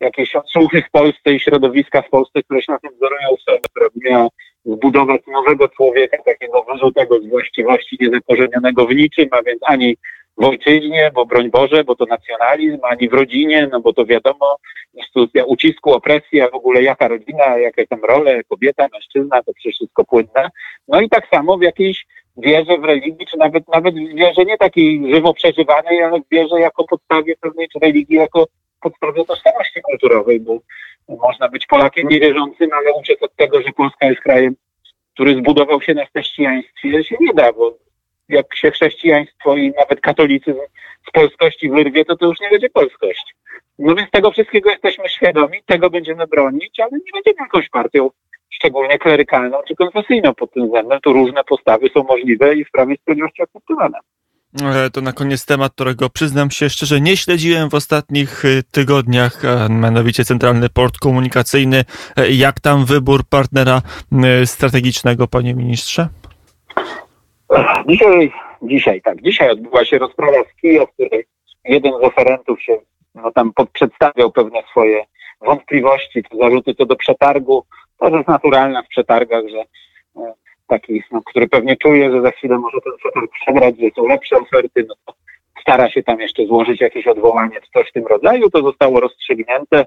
jakieś 0.00 0.36
odsłuchy 0.36 0.82
w 0.82 0.90
Polsce 0.90 1.34
i 1.34 1.40
środowiska 1.40 2.02
w 2.02 2.10
Polsce, 2.10 2.42
które 2.42 2.62
się 2.62 2.72
na 2.72 2.78
tym 2.78 2.90
wzorują, 2.90 3.28
która 3.70 3.88
miała 4.10 4.28
zbudować 4.66 5.20
nowego 5.26 5.68
człowieka, 5.68 6.16
takiego 6.24 6.62
wyrzutego 6.72 7.20
z 7.20 7.26
właściwości 7.26 7.96
niezakorzenionego 8.00 8.86
w 8.86 8.94
niczym, 8.94 9.28
a 9.30 9.42
więc 9.42 9.60
ani 9.62 9.96
w 10.38 10.44
ojczyźnie, 10.44 11.10
bo 11.14 11.26
broń 11.26 11.50
Boże, 11.50 11.84
bo 11.84 11.94
to 11.96 12.04
nacjonalizm, 12.06 12.78
ani 12.82 13.08
w 13.08 13.12
rodzinie, 13.12 13.68
no 13.72 13.80
bo 13.80 13.92
to 13.92 14.06
wiadomo, 14.06 14.56
instytucja 14.94 15.44
ucisku, 15.44 15.92
opresja, 15.92 16.48
w 16.48 16.54
ogóle 16.54 16.82
jaka 16.82 17.08
rodzina, 17.08 17.58
jakie 17.58 17.86
tam 17.86 18.04
role, 18.04 18.44
kobieta, 18.44 18.86
mężczyzna, 18.92 19.42
to 19.42 19.52
przecież 19.54 19.74
wszystko 19.74 20.04
płynne. 20.04 20.50
No 20.88 21.00
i 21.00 21.08
tak 21.08 21.28
samo 21.28 21.58
w 21.58 21.62
jakiejś 21.62 22.06
wierze 22.36 22.78
w 22.78 22.84
religii, 22.84 23.26
czy 23.30 23.36
nawet, 23.36 23.68
nawet 23.68 23.94
w 23.94 24.14
wierze 24.14 24.44
nie 24.44 24.58
takiej 24.58 25.14
żywo 25.14 25.34
przeżywanej, 25.34 26.02
ale 26.02 26.20
w 26.20 26.28
wierze 26.30 26.60
jako 26.60 26.84
podstawie 26.84 27.34
pewnej, 27.40 27.68
czy 27.68 27.78
religii 27.78 28.16
jako 28.16 28.46
podstawie 28.80 29.24
tożsamości 29.24 29.80
kulturowej, 29.82 30.40
bo 30.40 30.58
można 31.08 31.48
być 31.48 31.66
Polakiem 31.66 32.08
niewierzącym, 32.08 32.72
ale 32.72 32.94
uciec 32.94 33.22
od 33.22 33.36
tego, 33.36 33.62
że 33.62 33.72
Polska 33.76 34.06
jest 34.06 34.20
krajem, 34.20 34.56
który 35.14 35.34
zbudował 35.34 35.82
się 35.82 35.94
na 35.94 36.06
chrześcijaństwie, 36.06 37.04
się 37.04 37.16
nie 37.20 37.34
da, 37.34 37.52
bo 37.52 37.78
jak 38.28 38.56
się 38.56 38.70
chrześcijaństwo 38.70 39.56
i 39.56 39.72
nawet 39.78 40.00
katolicyzm 40.00 40.60
z 41.08 41.10
polskości 41.12 41.70
wyrwie, 41.70 42.04
to 42.04 42.16
to 42.16 42.26
już 42.26 42.40
nie 42.40 42.50
będzie 42.50 42.70
polskość. 42.70 43.36
No 43.78 43.94
więc 43.94 44.10
tego 44.10 44.30
wszystkiego 44.30 44.70
jesteśmy 44.70 45.08
świadomi, 45.08 45.58
tego 45.66 45.90
będziemy 45.90 46.26
bronić, 46.26 46.80
ale 46.80 46.90
nie 46.90 47.12
będziemy 47.14 47.36
jakąś 47.40 47.68
partią 47.68 48.10
szczególnie 48.50 48.98
klerykalną 48.98 49.58
czy 49.68 49.74
konfesyjną 49.74 50.34
pod 50.34 50.52
tym 50.52 50.64
względem. 50.64 51.00
Tu 51.00 51.12
różne 51.12 51.44
postawy 51.44 51.88
są 51.94 52.02
możliwe 52.02 52.54
i 52.54 52.64
w 52.64 52.70
Prawie 52.70 52.96
Sprawiedliwości 52.96 53.42
akceptowane. 53.42 53.98
E, 54.62 54.90
to 54.90 55.00
na 55.00 55.12
koniec 55.12 55.46
temat, 55.46 55.72
którego 55.72 56.10
przyznam 56.10 56.50
się 56.50 56.70
szczerze 56.70 57.00
nie 57.00 57.16
śledziłem 57.16 57.70
w 57.70 57.74
ostatnich 57.74 58.44
e, 58.44 58.62
tygodniach, 58.62 59.42
mianowicie 59.70 60.24
Centralny 60.24 60.68
Port 60.68 60.98
Komunikacyjny. 60.98 61.84
E, 62.16 62.30
jak 62.30 62.60
tam 62.60 62.84
wybór 62.84 63.24
partnera 63.24 63.82
strategicznego, 64.44 65.28
panie 65.28 65.54
ministrze? 65.54 66.08
Dzisiaj, 67.88 68.32
dzisiaj 68.62 69.02
tak, 69.02 69.22
dzisiaj 69.22 69.50
odbyła 69.50 69.84
się 69.84 69.98
rozprawa 69.98 70.38
z 70.52 70.60
Kijo, 70.60 70.86
w 70.86 70.92
której 70.92 71.26
jeden 71.64 71.92
z 71.92 72.04
oferentów 72.04 72.62
się 72.62 72.78
no, 73.14 73.32
tam 73.32 73.52
przedstawiał 73.72 74.32
pewne 74.32 74.62
swoje 74.70 75.04
wątpliwości, 75.40 76.22
zarzuty 76.40 76.74
co 76.74 76.86
do 76.86 76.96
przetargu. 76.96 77.64
To 77.98 78.08
jest 78.16 78.28
naturalne 78.28 78.82
w 78.82 78.88
przetargach, 78.88 79.42
że 79.48 79.64
taki, 80.66 81.02
no, 81.12 81.20
który 81.26 81.48
pewnie 81.48 81.76
czuje, 81.76 82.12
że 82.12 82.22
za 82.22 82.30
chwilę 82.30 82.58
może 82.58 82.78
ten 82.84 82.92
przetarg 82.98 83.30
przegrać, 83.32 83.74
że 83.78 83.90
są 83.96 84.06
lepsze 84.08 84.36
oferty, 84.36 84.86
no 84.88 84.94
to 85.06 85.14
stara 85.60 85.90
się 85.90 86.02
tam 86.02 86.20
jeszcze 86.20 86.46
złożyć 86.46 86.80
jakieś 86.80 87.06
odwołanie 87.06 87.60
czy 87.60 87.70
coś 87.70 87.88
w 87.88 87.92
tym 87.92 88.06
rodzaju. 88.06 88.50
To 88.50 88.62
zostało 88.62 89.00
rozstrzygnięte. 89.00 89.86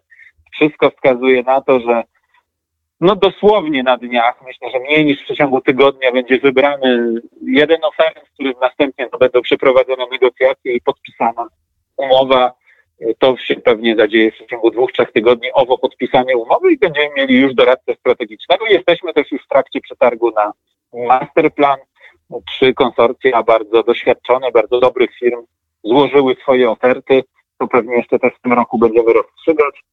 Wszystko 0.51 0.89
wskazuje 0.89 1.43
na 1.43 1.61
to, 1.61 1.79
że 1.79 2.03
no 3.01 3.15
dosłownie 3.15 3.83
na 3.83 3.97
dniach, 3.97 4.41
myślę, 4.45 4.71
że 4.71 4.79
mniej 4.79 5.05
niż 5.05 5.21
w 5.21 5.23
przeciągu 5.23 5.61
tygodnia 5.61 6.11
będzie 6.11 6.39
wybrany 6.39 7.21
jeden 7.41 7.83
ofert, 7.83 8.27
w 8.27 8.33
którym 8.33 8.53
następnie 8.61 9.09
będą 9.19 9.41
przeprowadzone 9.41 10.05
negocjacje 10.11 10.73
i 10.73 10.81
podpisana 10.81 11.47
umowa. 11.97 12.53
To 13.19 13.37
się 13.37 13.55
pewnie 13.55 13.95
zadzieje 13.95 14.31
w 14.31 14.35
przeciągu 14.35 14.71
dwóch, 14.71 14.91
trzech 14.91 15.11
tygodni 15.11 15.51
owo 15.53 15.77
podpisanie 15.77 16.37
umowy 16.37 16.71
i 16.71 16.77
będziemy 16.77 17.09
mieli 17.17 17.39
już 17.39 17.53
doradcę 17.53 17.95
strategicznego. 17.95 18.65
Jesteśmy 18.65 19.13
też 19.13 19.31
już 19.31 19.43
w 19.43 19.47
trakcie 19.47 19.81
przetargu 19.81 20.31
na 20.31 20.51
masterplan. 21.07 21.77
Trzy 22.47 22.73
konsorcja 22.73 23.43
bardzo 23.43 23.83
doświadczone, 23.83 24.51
bardzo 24.51 24.79
dobrych 24.79 25.09
firm 25.19 25.45
złożyły 25.83 26.35
swoje 26.35 26.69
oferty. 26.69 27.23
to 27.57 27.67
pewnie 27.67 27.95
jeszcze 27.95 28.19
też 28.19 28.33
w 28.33 28.41
tym 28.41 28.53
roku 28.53 28.77
będziemy 28.77 29.13
rozstrzygać. 29.13 29.83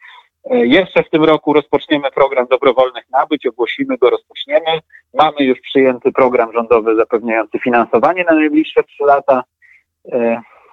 E, 0.51 0.67
Jeszcze 0.67 1.03
w 1.03 1.11
tym 1.11 1.25
roku 1.25 1.53
rozpoczniemy 1.53 2.11
program 2.11 2.47
dobrowolnych 2.51 3.05
nabyć, 3.11 3.47
ogłosimy 3.47 3.99
go, 3.99 4.11
rozpoczniemy. 4.11 4.81
Mamy 5.15 5.37
już 5.41 5.61
przyjęty 5.61 6.13
program 6.13 6.53
rządowy 6.53 6.97
zapewniający 6.97 7.59
finansowanie 7.59 8.25
na 8.25 8.35
najbliższe 8.35 8.83
trzy 8.83 9.05
lata. 9.05 9.43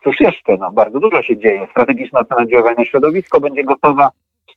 Cóż 0.03 0.19
jeszcze? 0.19 0.57
No, 0.57 0.71
bardzo 0.71 0.99
dużo 0.99 1.23
się 1.23 1.37
dzieje. 1.37 1.67
Strategiczna 1.71 2.19
ocena 2.19 2.41
oddziaływania 2.41 2.85
środowisko 2.85 3.39
będzie 3.39 3.63
gotowa 3.63 4.09
w 4.09 4.11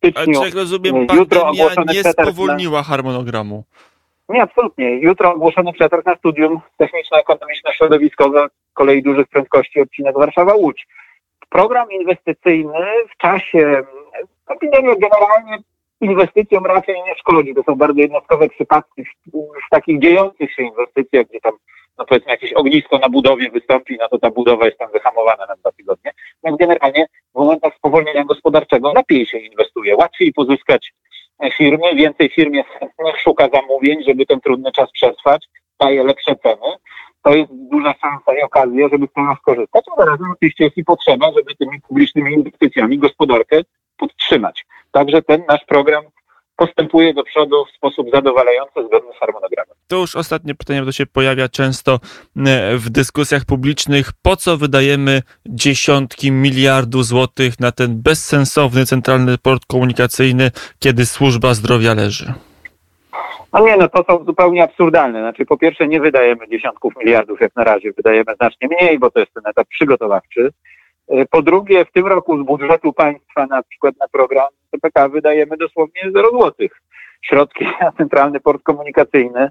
Ale 0.04 0.12
styczniu. 0.12 0.44
jak 0.44 0.54
rozumiem, 0.54 0.96
Jutro 0.96 1.40
pandemia 1.40 1.48
ogłoszony 1.64 1.86
nie 1.86 1.92
przetarg 2.00 2.18
na- 2.18 2.24
spowolniła 2.24 2.82
harmonogramu. 2.82 3.64
Nie, 4.28 4.42
absolutnie. 4.42 4.98
Jutro 4.98 5.32
ogłoszony 5.34 5.72
przetarg 5.72 6.06
na 6.06 6.16
studium 6.16 6.60
techniczno-ekonomiczno-środowiskowe 6.76 8.46
kolei 8.74 9.02
dużych 9.02 9.28
prędkości 9.28 9.80
odcinek 9.80 10.16
Warszawa-Łódź. 10.16 10.86
Program 11.48 11.90
inwestycyjny 11.92 12.78
w 13.14 13.16
czasie 13.16 13.82
epidemii 14.48 14.94
generalnie 14.98 15.58
inwestycjom 16.00 16.66
raczej 16.66 16.94
nie 16.94 17.14
szkodzi. 17.14 17.54
To 17.54 17.62
są 17.62 17.74
bardzo 17.74 18.00
jednostkowe 18.00 18.48
przypadki 18.48 19.04
w, 19.04 19.08
w 19.66 19.70
takich 19.70 20.00
dziejących 20.00 20.52
się 20.54 20.62
inwestycjach, 20.62 21.26
gdzie 21.26 21.40
tam 21.40 21.52
no 21.98 22.04
powiedzmy 22.04 22.32
jakieś 22.32 22.52
ognisko 22.52 22.98
na 22.98 23.08
budowie 23.08 23.50
wystąpi, 23.50 23.96
no 24.00 24.08
to 24.08 24.18
ta 24.18 24.30
budowa 24.30 24.66
jest 24.66 24.78
tam 24.78 24.92
wyhamowana 24.92 25.46
na 25.46 25.56
dwa 25.56 25.72
tygodnie. 25.72 26.12
Więc 26.44 26.58
generalnie 26.58 27.06
w 27.34 27.38
momentach 27.38 27.74
spowolnienia 27.74 28.24
gospodarczego 28.24 28.92
lepiej 28.92 29.26
się 29.26 29.38
inwestuje, 29.38 29.96
łatwiej 29.96 30.32
pozyskać 30.32 30.92
firmy, 31.56 31.94
więcej 31.94 32.28
firm 32.28 32.52
jest 32.52 32.68
chętnych, 32.68 33.20
szuka 33.20 33.48
zamówień, 33.48 34.04
żeby 34.04 34.26
ten 34.26 34.40
trudny 34.40 34.72
czas 34.72 34.92
przetrwać, 34.92 35.46
daje 35.80 36.04
lepsze 36.04 36.36
ceny. 36.36 36.76
To 37.22 37.34
jest 37.34 37.50
duża 37.52 37.94
szansa 38.00 38.38
i 38.38 38.42
okazja, 38.42 38.88
żeby 38.88 39.06
z 39.06 39.12
tego 39.12 39.36
skorzystać. 39.40 39.84
A 39.92 40.00
zarazem 40.00 40.30
oczywiście 40.32 40.64
jest 40.64 40.76
i 40.76 40.84
potrzeba, 40.84 41.32
żeby 41.36 41.54
tymi 41.54 41.80
publicznymi 41.80 42.34
inwestycjami 42.34 42.98
gospodarkę 42.98 43.60
podtrzymać. 43.96 44.66
Także 44.92 45.22
ten 45.22 45.44
nasz 45.48 45.64
program 45.64 46.04
postępuje 46.56 47.14
do 47.14 47.24
przodu 47.24 47.64
w 47.64 47.76
sposób 47.76 48.10
zadowalający, 48.10 48.86
zgodny 48.86 49.12
z 49.12 49.18
harmonogramem. 49.18 49.75
To 49.88 49.96
już 49.96 50.16
ostatnie 50.16 50.54
pytanie, 50.54 50.84
to 50.84 50.92
się 50.92 51.06
pojawia 51.06 51.48
często 51.48 51.92
e, 51.92 52.76
w 52.76 52.90
dyskusjach 52.90 53.44
publicznych. 53.44 54.12
Po 54.22 54.36
co 54.36 54.56
wydajemy 54.56 55.22
dziesiątki 55.46 56.32
miliardów 56.32 57.04
złotych 57.04 57.60
na 57.60 57.72
ten 57.72 58.02
bezsensowny 58.02 58.86
centralny 58.86 59.38
port 59.38 59.66
komunikacyjny, 59.66 60.50
kiedy 60.78 61.06
służba 61.06 61.54
zdrowia 61.54 61.94
leży? 61.94 62.32
No 63.52 63.66
nie, 63.66 63.76
no 63.76 63.88
to 63.88 64.04
są 64.08 64.24
zupełnie 64.24 64.62
absurdalne. 64.62 65.18
Znaczy, 65.18 65.46
po 65.46 65.56
pierwsze, 65.56 65.88
nie 65.88 66.00
wydajemy 66.00 66.48
dziesiątków 66.48 66.94
miliardów 66.96 67.40
jak 67.40 67.56
na 67.56 67.64
razie, 67.64 67.92
wydajemy 67.92 68.34
znacznie 68.36 68.68
mniej, 68.68 68.98
bo 68.98 69.10
to 69.10 69.20
jest 69.20 69.34
ten 69.34 69.46
etap 69.46 69.68
przygotowawczy. 69.68 70.50
E, 71.08 71.26
Po 71.26 71.42
drugie, 71.42 71.84
w 71.84 71.92
tym 71.92 72.06
roku 72.06 72.42
z 72.42 72.46
budżetu 72.46 72.92
państwa 72.92 73.46
na 73.46 73.62
przykład 73.62 73.94
na 74.00 74.08
program 74.08 74.48
CPK 74.70 75.08
wydajemy 75.08 75.56
dosłownie 75.56 76.02
0 76.14 76.30
złotych. 76.30 76.82
Środki 77.22 77.64
na 77.80 77.92
centralny 77.92 78.40
port 78.40 78.62
komunikacyjny 78.62 79.50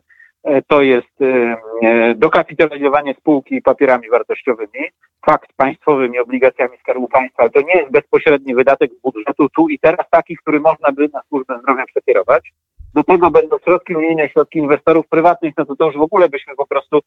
to 0.68 0.82
jest 0.82 1.22
e, 1.22 1.58
e, 1.88 2.16
dokapitalizowanie 2.16 3.14
spółki 3.14 3.62
papierami 3.62 4.10
wartościowymi, 4.10 4.90
fakt 5.26 5.50
państwowymi 5.58 6.20
obligacjami 6.20 6.78
Skarbu 6.78 7.08
Państwa, 7.08 7.50
to 7.50 7.62
nie 7.62 7.74
jest 7.74 7.92
bezpośredni 7.92 8.56
wydatek 8.56 8.92
budżetu 9.04 9.50
tu 9.50 9.70
i 9.70 9.80
teraz 9.80 10.10
taki, 10.10 10.38
który 10.38 10.60
można 10.60 10.92
by 10.92 11.10
na 11.14 11.22
służbę 11.30 11.60
zdrowia 11.60 11.86
przekierować. 11.86 12.54
Do 12.94 13.04
tego 13.04 13.32
będą 13.32 13.58
środki 13.60 13.96
unijne, 13.96 14.30
środki 14.30 14.60
inwestorów 14.60 15.08
prywatnych, 15.08 15.54
no 15.58 15.66
to 15.66 15.76
to 15.76 15.86
już 15.86 15.98
w 15.98 16.02
ogóle 16.02 16.30
byśmy 16.30 16.56
po 16.56 16.68
prostu 16.68 17.00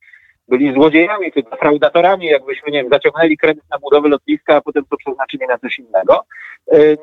byli 0.48 0.74
złodziejami 0.74 1.33
czy 1.33 1.42
defraudatorami, 1.42 2.27
jakbyśmy, 2.27 2.72
nie 2.72 2.83
wiem, 2.83 2.92
zaciągnęli 2.92 3.37
kredyt 3.37 3.64
na 3.70 3.79
budowę 3.79 4.09
lotniska, 4.09 4.57
a 4.57 4.61
potem 4.61 4.85
to 4.90 4.96
przeznaczyli 4.96 5.46
na 5.48 5.59
coś 5.59 5.79
innego. 5.79 6.24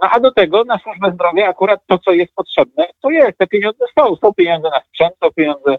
No 0.02 0.10
a 0.12 0.19
do 0.19 0.32
tego 0.32 0.63
na 0.63 0.78
służbę 0.78 1.12
zdrowia 1.13 1.50
akurat 1.50 1.80
to, 1.88 1.98
co 1.98 2.12
jest 2.12 2.34
potrzebne, 2.36 2.88
to 3.02 3.10
jest. 3.10 3.38
Te 3.38 3.48
pieniądze 3.48 3.86
są. 4.00 4.15
Są 4.15 4.34
pieniądze 4.34 4.69
na 4.69 4.82
sprzęt, 4.82 5.13
są 5.24 5.32
pieniądze 5.32 5.78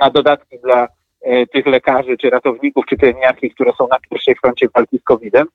na 0.00 0.10
dodatki 0.10 0.58
dla 0.58 0.88
e, 1.22 1.46
tych 1.46 1.66
lekarzy, 1.66 2.16
czy 2.16 2.30
ratowników, 2.30 2.84
czy 2.88 2.96
pielęgniarki, 2.96 3.50
które 3.50 3.72
są 3.78 3.88
na 3.88 3.98
pierwszej 4.10 4.34
froncie 4.34 4.66
walki 4.74 4.98
z 4.98 5.02
COVID-em. 5.02 5.46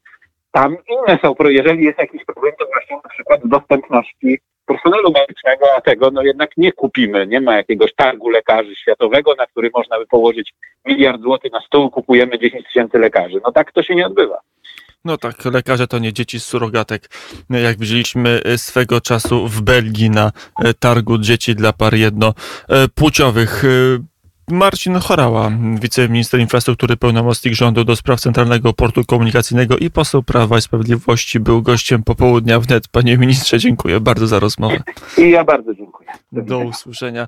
Tam 0.52 0.78
inne 0.90 1.20
są, 1.22 1.36
jeżeli 1.46 1.86
jest 1.86 2.00
jakiś 2.00 2.26
problem, 2.26 2.54
to 2.60 2.66
właśnie 2.66 2.96
na 3.04 3.10
przykład 3.10 3.42
dostępności 3.44 4.40
personelu 4.66 5.12
medycznego, 5.12 5.66
a 5.78 5.82
tego 5.82 6.12
no 6.12 6.22
jednak 6.22 6.50
nie 6.58 6.72
kupimy. 6.72 7.28
Nie 7.28 7.42
ma 7.42 7.56
jakiegoś 7.56 7.96
targu 7.96 8.30
lekarzy 8.30 8.76
światowego, 8.76 9.36
na 9.36 9.46
który 9.46 9.70
można 9.74 10.00
by 10.00 10.06
położyć 10.08 10.54
miliard 10.86 11.22
złotych 11.22 11.52
na 11.52 11.62
stół, 11.62 11.90
kupujemy 11.90 12.40
10 12.40 12.66
tysięcy 12.66 13.00
lekarzy. 13.00 13.42
No 13.44 13.52
tak 13.52 13.72
to 13.72 13.84
się 13.84 13.96
nie 13.96 14.08
odbywa. 14.08 14.38
No 15.06 15.18
tak, 15.18 15.46
lekarze 15.46 15.88
to 15.88 16.00
nie 16.00 16.14
dzieci 16.14 16.40
z 16.40 16.46
surogatek, 16.46 17.10
jak 17.50 17.78
widzieliśmy 17.78 18.42
e, 18.46 18.58
swego 18.58 19.02
czasu 19.02 19.48
w 19.48 19.62
Belgii 19.62 20.10
na 20.10 20.32
e, 20.64 20.74
targu 20.74 21.18
dzieci 21.18 21.56
dla 21.56 21.74
par 21.74 21.94
jednopłciowych. 21.94 23.64
Marcin 24.52 24.96
Chorała, 25.00 25.52
wiceminister 25.82 26.40
infrastruktury, 26.40 26.98
pełnomocnik 26.98 27.54
rządu 27.54 27.84
do 27.84 27.96
spraw 27.96 28.20
Centralnego 28.20 28.74
Portu 28.74 29.06
Komunikacyjnego 29.06 29.78
i 29.78 29.90
poseł 29.90 30.24
Prawa 30.24 30.58
i 30.58 30.62
Sprawiedliwości 30.62 31.40
był 31.40 31.62
gościem 31.62 32.04
popołudnia 32.04 32.60
wnet. 32.60 32.88
Panie 32.88 33.18
ministrze, 33.18 33.60
dziękuję 33.60 34.00
bardzo 34.00 34.28
za 34.28 34.40
rozmowę. 34.40 34.84
I 35.18 35.30
ja 35.30 35.44
bardzo 35.44 35.74
dziękuję. 35.74 36.10
Do 36.32 36.42
Do 36.42 36.60
usłyszenia. 36.60 37.28